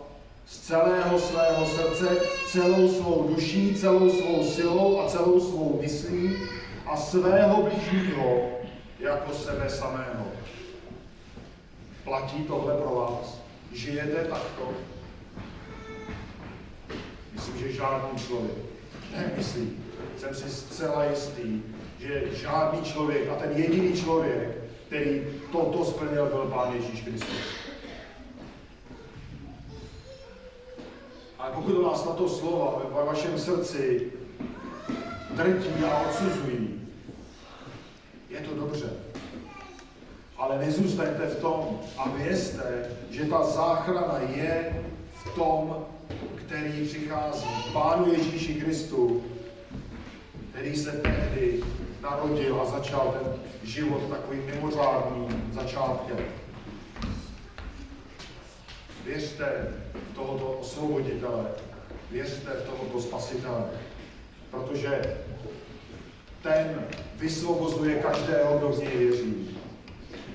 [0.46, 6.36] z celého svého srdce, celou svou duší, celou svou silou a celou svou myslí
[6.88, 8.50] a svého blížního
[8.98, 10.26] jako sebe samého.
[12.04, 13.40] Platí tohle pro vás?
[13.72, 14.72] Žijete takto?
[17.32, 18.56] Myslím, že žádný člověk.
[19.16, 19.84] Nemyslím.
[20.16, 21.62] Jsem si zcela jistý,
[21.98, 24.48] že žádný člověk a ten jediný člověk,
[24.86, 25.22] který
[25.52, 27.38] toto splnil, byl Pán Ježíš Kristus.
[31.38, 34.12] Ale pokud vás tato slova ve vašem srdci
[35.30, 36.67] drtí a odsuzují,
[38.38, 38.90] je to dobře.
[40.36, 44.82] Ale nezůstaňte v tom a vězte, že ta záchrana je
[45.24, 45.86] v tom,
[46.34, 49.24] který přichází, Pánu Ježíši Kristu,
[50.50, 51.62] který se tehdy
[52.02, 53.32] narodil a začal ten
[53.62, 56.18] život takovým mimořádným začátkem.
[59.04, 59.74] Věřte
[60.12, 61.46] v tohoto osvoboditele,
[62.10, 63.64] věřte v tohoto spasitele,
[64.50, 65.16] protože
[66.42, 66.88] ten
[67.18, 69.58] vysvobozuje každého, kdo v něj věří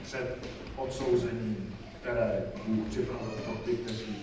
[0.03, 0.37] před
[0.77, 4.17] odsouzením, které Bůh připravil pro ty, kteří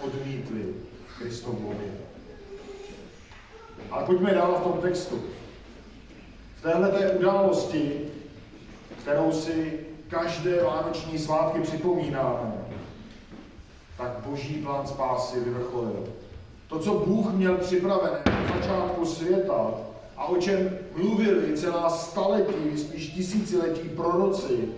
[0.00, 0.74] odmítli
[1.18, 1.92] Kristovu oběť.
[3.90, 5.22] Ale pojďme dál v tom textu.
[6.56, 8.00] V téhle události,
[9.02, 12.52] kterou si každé vánoční svátky připomínáme,
[13.96, 16.04] tak boží plán spásy vyvrcholil.
[16.68, 19.74] To, co Bůh měl připravené na začátku světa
[20.22, 24.68] a o čem mluvili celá staletí, spíš tisíciletí proroci,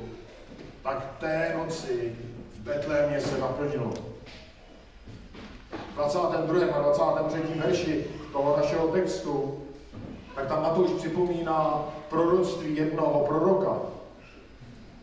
[0.83, 2.17] tak té noci
[2.55, 3.93] v Betlémě se naplnilo.
[5.93, 6.67] V 22.
[6.75, 7.39] a 23.
[7.57, 9.63] verši toho našeho textu,
[10.35, 13.77] tak tam Matouš připomíná proroctví jednoho proroka.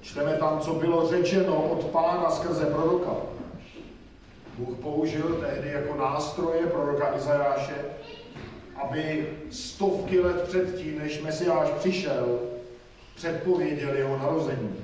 [0.01, 3.11] Čteme tam, co bylo řečeno od pána skrze proroka.
[4.57, 7.75] Bůh použil tehdy jako nástroje proroka Izajáše,
[8.83, 12.39] aby stovky let předtím, než Mesiáš přišel,
[13.15, 14.75] předpověděl jeho narození.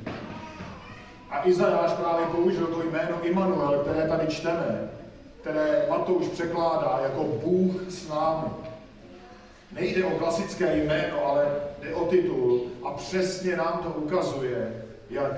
[1.29, 4.89] A Izajáš právě použil to jméno Immanuel, které tady čteme,
[5.41, 8.49] které Matouš překládá jako Bůh s námi.
[9.71, 11.45] Nejde o klasické jméno, ale
[11.81, 15.31] jde o titul a přesně nám to ukazuje, jak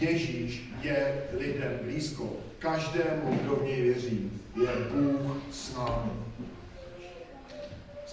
[0.00, 2.24] Ježíš je lidem blízko.
[2.58, 6.19] Každému, kdo v něj věří, je Bůh s námi.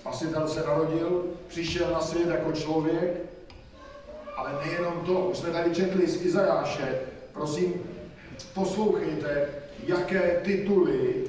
[0.07, 3.21] Spasitel se narodil, přišel na svět jako člověk,
[4.37, 6.99] ale nejenom to, už jsme tady četli z Izajáše,
[7.33, 7.73] prosím,
[8.53, 9.47] poslouchejte,
[9.83, 11.23] jaké tituly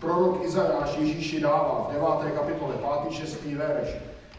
[0.00, 2.34] prorok Izajáš Ježíši dává v 9.
[2.34, 3.12] kapitole, 5.
[3.12, 3.44] 6.
[3.44, 3.88] verš.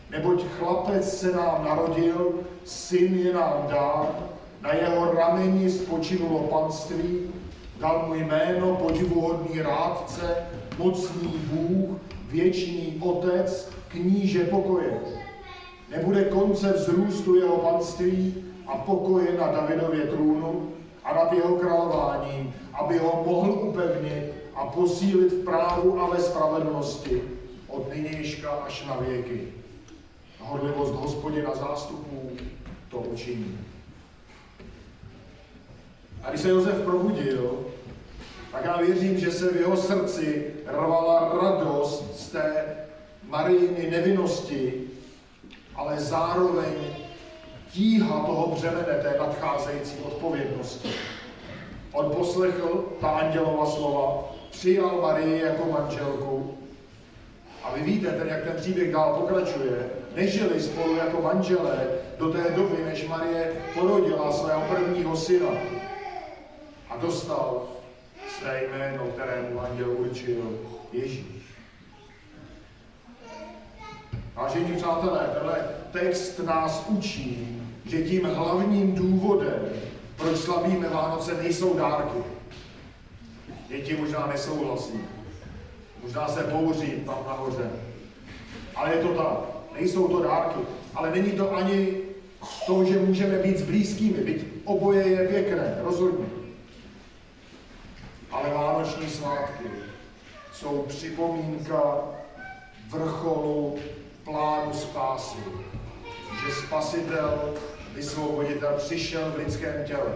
[0.09, 2.33] Neboť chlapec se nám narodil,
[2.65, 4.07] syn je nám dán,
[4.61, 7.33] na jeho rameni spočinulo panství,
[7.79, 10.35] dal mu jméno podivuhodný rádce,
[10.77, 14.99] mocný Bůh, věčný otec, kníže pokoje.
[15.89, 18.35] Nebude konce vzrůstu jeho panství
[18.67, 20.71] a pokoje na Davidově trůnu
[21.03, 27.21] a nad jeho králováním, aby ho mohl upevnit a posílit v právu a ve spravedlnosti
[27.67, 29.47] od nynějška až na věky.
[30.39, 32.31] Horlivost hospodina zástupů
[32.89, 33.57] to učiní.
[36.23, 37.65] A když se Josef probudil,
[38.57, 42.65] tak já věřím, že se v jeho srdci rvala radost z té
[43.23, 44.73] Marijiny nevinnosti,
[45.75, 46.73] ale zároveň
[47.71, 50.89] tíha toho břemene té nadcházející odpovědnosti.
[51.93, 56.57] On poslechl ta andělova slova, přijal Marii jako manželku.
[57.63, 61.87] A vy víte, ten, jak ten příběh dál pokračuje, nežili spolu jako manželé
[62.17, 65.49] do té doby, než Marie porodila svého prvního syna.
[66.89, 67.76] A dostal
[68.39, 70.59] své jméno, kterému anděl určil
[70.93, 71.43] Ježíš.
[74.35, 79.69] Vážení přátelé, tenhle text nás učí, že tím hlavním důvodem,
[80.15, 82.17] proč slavíme Vánoce, nejsou dárky.
[83.67, 84.99] Děti možná nesouhlasí.
[86.03, 87.69] Možná se bouří tam nahoře.
[88.75, 89.37] Ale je to tak.
[89.73, 90.59] Nejsou to dárky.
[90.95, 91.97] Ale není to ani
[92.65, 94.23] to, že můžeme být s blízkými.
[94.23, 96.36] Byť oboje je pěkné, rozhodně.
[98.31, 99.63] Ale Vánoční svátky
[100.53, 101.97] jsou připomínka
[102.89, 103.79] vrcholu
[104.23, 105.37] plánu spásy.
[106.45, 107.53] Že spasitel,
[107.95, 110.13] vysvoboditel přišel v lidském těle.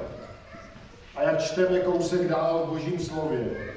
[1.16, 3.74] A jak čteme kousek dál v Božím slově,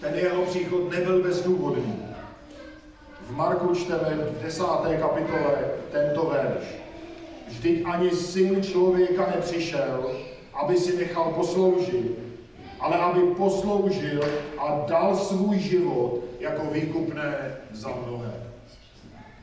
[0.00, 2.06] ten jeho příchod nebyl bezdůvodný.
[3.20, 5.58] V Marku čteme v desáté kapitole
[5.92, 6.64] tento verš.
[7.48, 10.10] Vždyť ani syn člověka nepřišel,
[10.54, 12.25] aby si nechal posloužit,
[12.80, 14.20] ale aby posloužil
[14.58, 18.32] a dal svůj život jako výkupné za mnohé.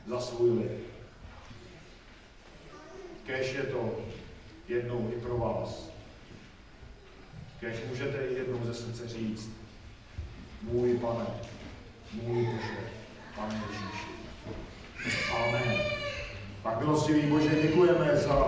[0.07, 0.83] Za svůj lid.
[3.25, 3.95] Kéž je to
[4.67, 5.89] jednou i pro vás.
[7.59, 9.49] Kéž můžete jednou ze srdce říct,
[10.61, 11.25] můj pane,
[12.23, 12.77] můj Bože,
[13.35, 14.13] pane Ježíši.
[15.35, 15.77] Amen.
[16.63, 18.47] Tak milostivý Bože, děkujeme za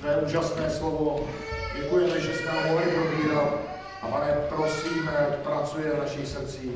[0.00, 1.28] tvé úžasné slovo.
[1.76, 3.75] Děkujeme, že jsme ho mohli probírat.
[4.06, 6.70] A pane, prosíme, pracuje v našich srdcích.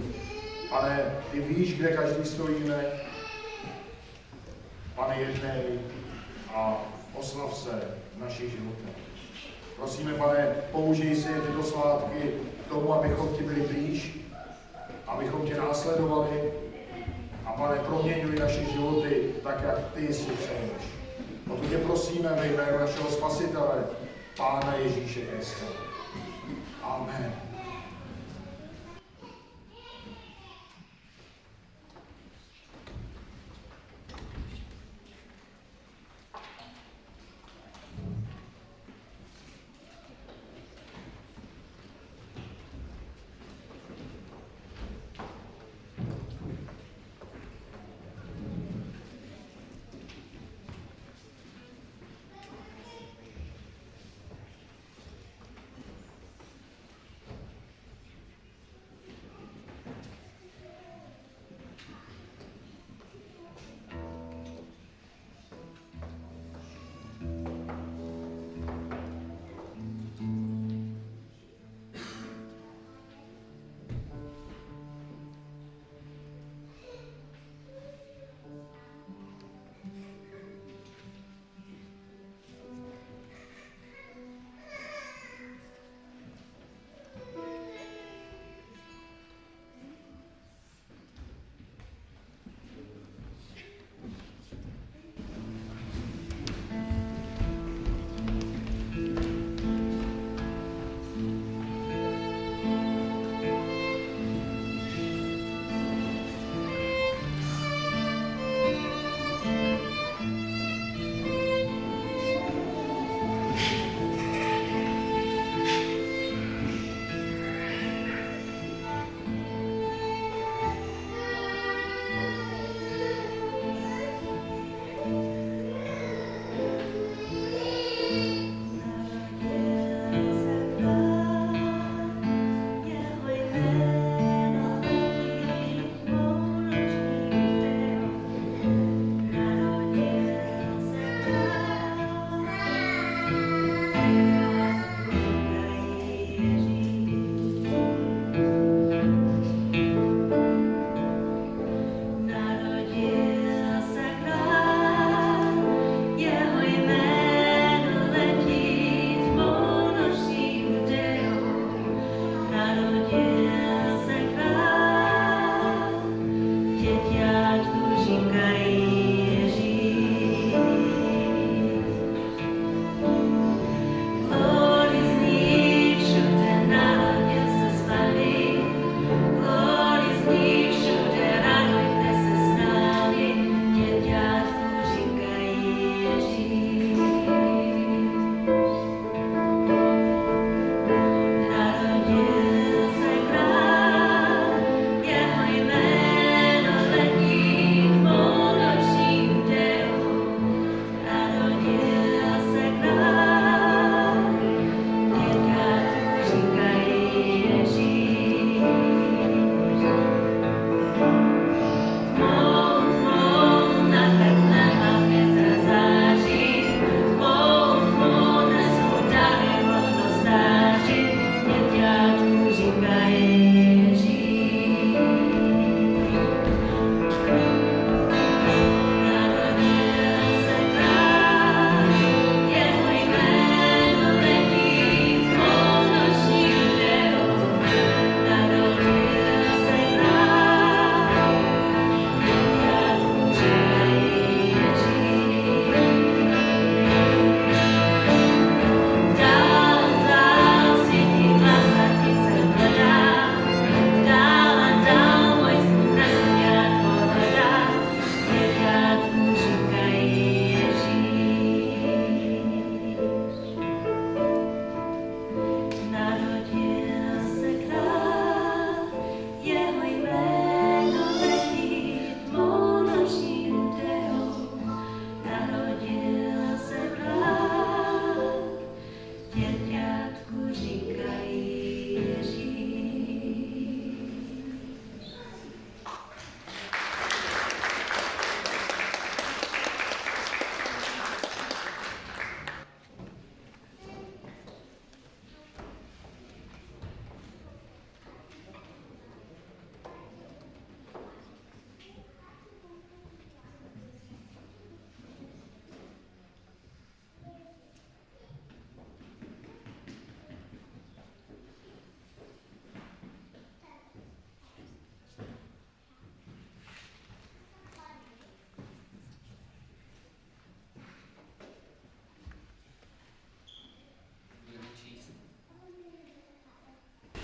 [0.71, 2.85] Pane, ty víš, kde každý stojíme.
[4.95, 5.81] Pane, jednej
[6.55, 6.83] a
[7.15, 7.71] oslav se
[8.17, 8.97] v našich životech.
[9.77, 12.33] Prosíme, pane, použij si tyto svátky
[12.67, 14.19] k tomu, abychom ti byli blíž,
[15.07, 16.53] abychom tě následovali
[17.47, 20.83] a pane, proměňuj naše životy tak, jak ty si přeješ.
[21.51, 23.85] O to tě prosíme ve jménu našeho Spasitele,
[24.37, 25.90] Pána Ježíše Krista.
[26.91, 27.50] Amen.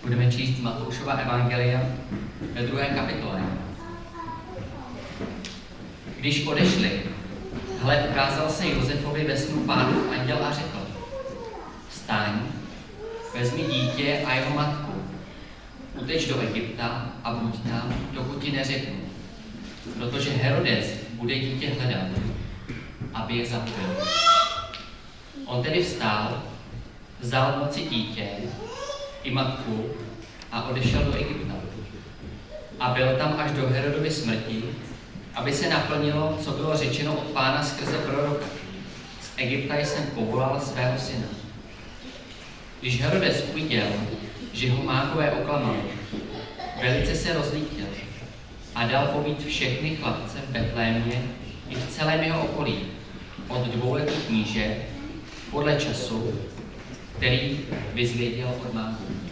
[0.07, 1.83] Budeme číst Matoušova Evangelia
[2.53, 3.43] ve druhé kapitole.
[6.21, 7.03] Když odešli,
[7.83, 10.79] hle, ukázal se Josefovi ve snu pánův anděl a řekl,
[11.89, 12.33] vstaň,
[13.39, 14.93] vezmi dítě a jeho matku,
[15.99, 19.01] uteč do Egypta a buď tam, dokud ti neřeknu,
[19.99, 22.07] protože Herodes bude dítě hledat,
[23.15, 23.97] aby je zabil.
[25.47, 26.43] On tedy vstál,
[27.21, 28.29] vzal moci dítě
[29.27, 29.91] i matku
[30.53, 31.55] a odešel do Egypta.
[32.81, 34.63] A byl tam až do Herodovy smrti,
[35.35, 38.47] aby se naplnilo, co bylo řečeno od pána skrze proroka.
[39.21, 41.27] Z Egypta jsem povolal svého syna.
[42.81, 43.87] Když Herodes uviděl,
[44.53, 45.79] že ho mágové oklamali,
[46.83, 47.87] velice se rozlítil
[48.75, 51.23] a dal pobít všechny chlapce v Betlémě
[51.69, 52.79] i v celém jeho okolí,
[53.49, 54.77] od dvouletých kníže,
[55.51, 56.33] podle času,
[57.17, 57.59] který
[57.95, 59.26] vyzvěděl od mágů.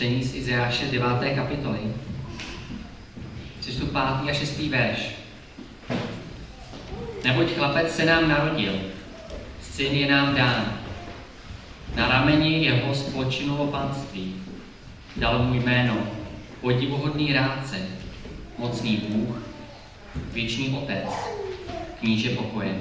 [0.00, 1.34] Čtení z Izajáše 9.
[1.34, 1.78] kapitoly.
[3.60, 4.98] Přečtu pátý a šestý verš.
[7.24, 8.80] Neboť chlapec se nám narodil,
[9.60, 10.80] syn je nám dán.
[11.96, 14.34] Na rameni jeho spočinulo panství.
[15.16, 15.96] Dal mu jméno,
[16.60, 17.76] podivuhodný rádce,
[18.58, 19.36] mocný Bůh,
[20.32, 21.08] věčný otec,
[22.00, 22.80] kníže pokoje.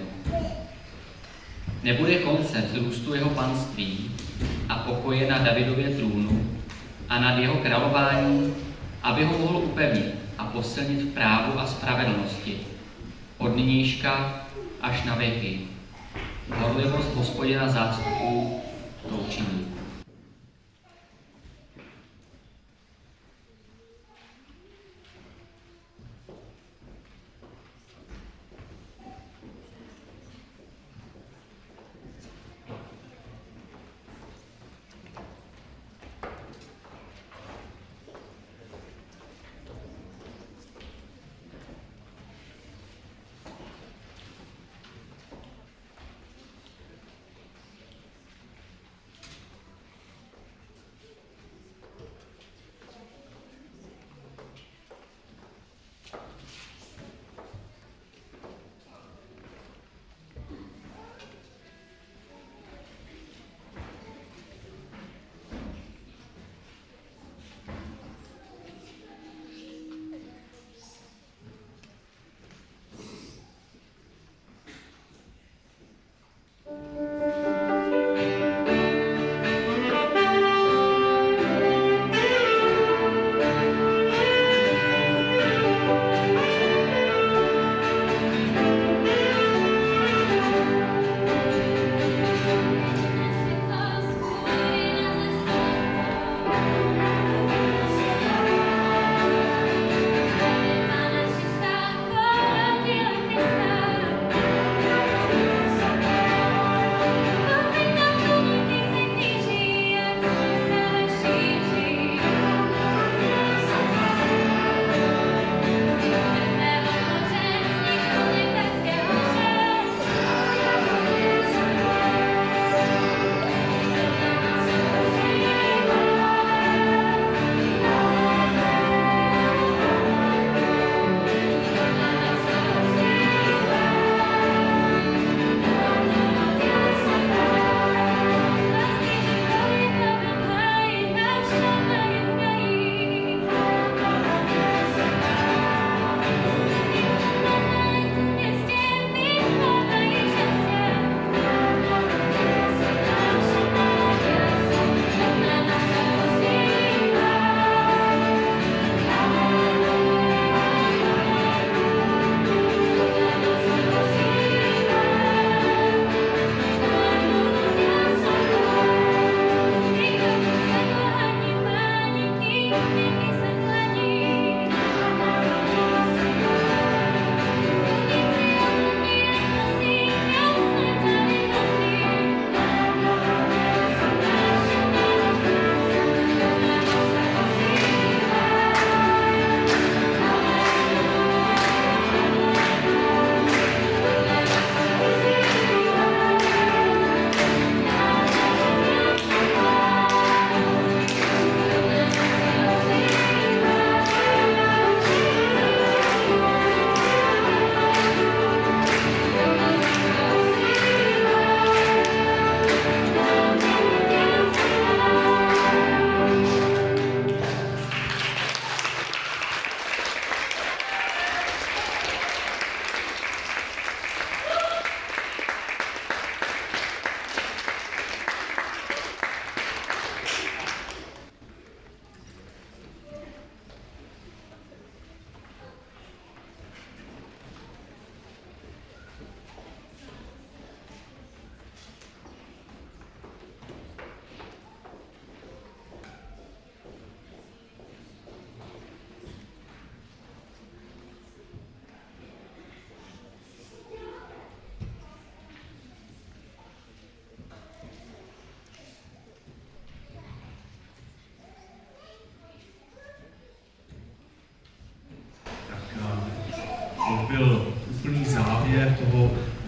[1.84, 4.12] Nebude konce vzrůstu jeho panství
[4.70, 6.39] a pokoje na Davidově trůnu
[7.10, 8.54] a nad jeho králování,
[9.04, 12.58] aby ho mohl upevnit a posilnit v právu a spravedlnosti.
[13.38, 14.34] Od nynějška
[14.82, 15.60] až na věky.
[16.56, 18.19] Horlivost hospodina zástupů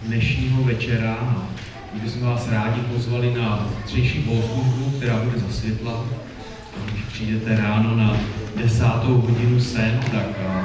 [0.06, 1.46] dnešního večera.
[1.94, 6.04] My bychom vás rádi pozvali na zítřejší bohoslužbu, která bude za světla.
[6.92, 8.16] Když přijdete ráno na
[8.56, 10.64] desátou hodinu sem, tak a,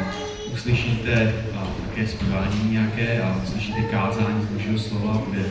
[0.54, 5.46] uslyšíte a, také zpívání nějaké a uslyšíte kázání z Božího slova, bude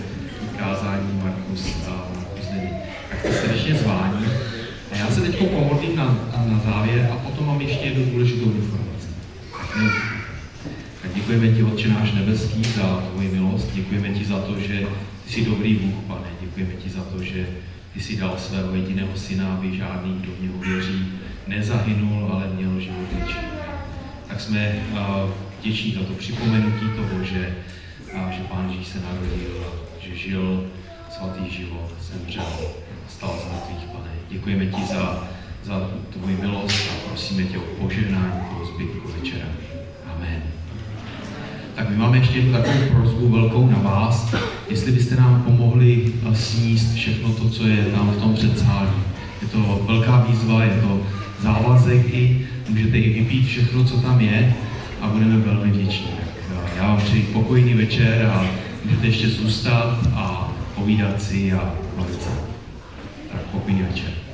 [0.58, 2.70] kázání Markus, a, Markus Denny.
[3.10, 4.26] Tak jste srdečně zváni.
[4.92, 6.04] A já se teď pomodlím na,
[6.46, 9.08] na závěr a potom mám ještě jednu důležitou informaci.
[9.52, 9.90] Tak ne-
[11.02, 13.70] tak děkujeme ti, Otče náš nebeský, za tvoji milost.
[13.74, 14.86] Děkujeme ti za to, že
[15.24, 16.26] ty jsi dobrý Bůh, pane.
[16.40, 17.46] Děkujeme ti za to, že
[17.94, 21.12] ty jsi dal svého jediného syna, aby žádný, kdo v něho věří,
[21.46, 23.42] nezahynul, ale měl život věčný.
[24.28, 24.98] Tak jsme uh,
[25.60, 27.56] vděční za to připomenutí toho, že,
[28.14, 29.64] uh, že Pán Ježíš se narodil,
[30.00, 30.66] že žil
[31.10, 32.52] svatý život, zemřel,
[33.08, 34.10] stal z mrtvých, pane.
[34.28, 35.28] Děkujeme ti za,
[35.64, 39.46] za tvoji milost a prosíme tě o požehnání toho zbytku večera.
[40.16, 40.65] Amen.
[41.76, 44.34] Tak my máme ještě jednu takovou prozbu velkou na vás,
[44.70, 48.90] jestli byste nám pomohli eh, sníst všechno to, co je tam v tom předsálí.
[49.42, 51.00] Je to velká výzva, je to
[51.42, 54.54] závazek i, můžete i vypít všechno, co tam je
[55.00, 56.10] a budeme velmi vděční.
[56.20, 58.46] Eh, já vám přeji pokojný večer a
[58.84, 62.30] můžete ještě zůstat a povídat si a bavit se.
[63.32, 64.25] Tak pokojný večer.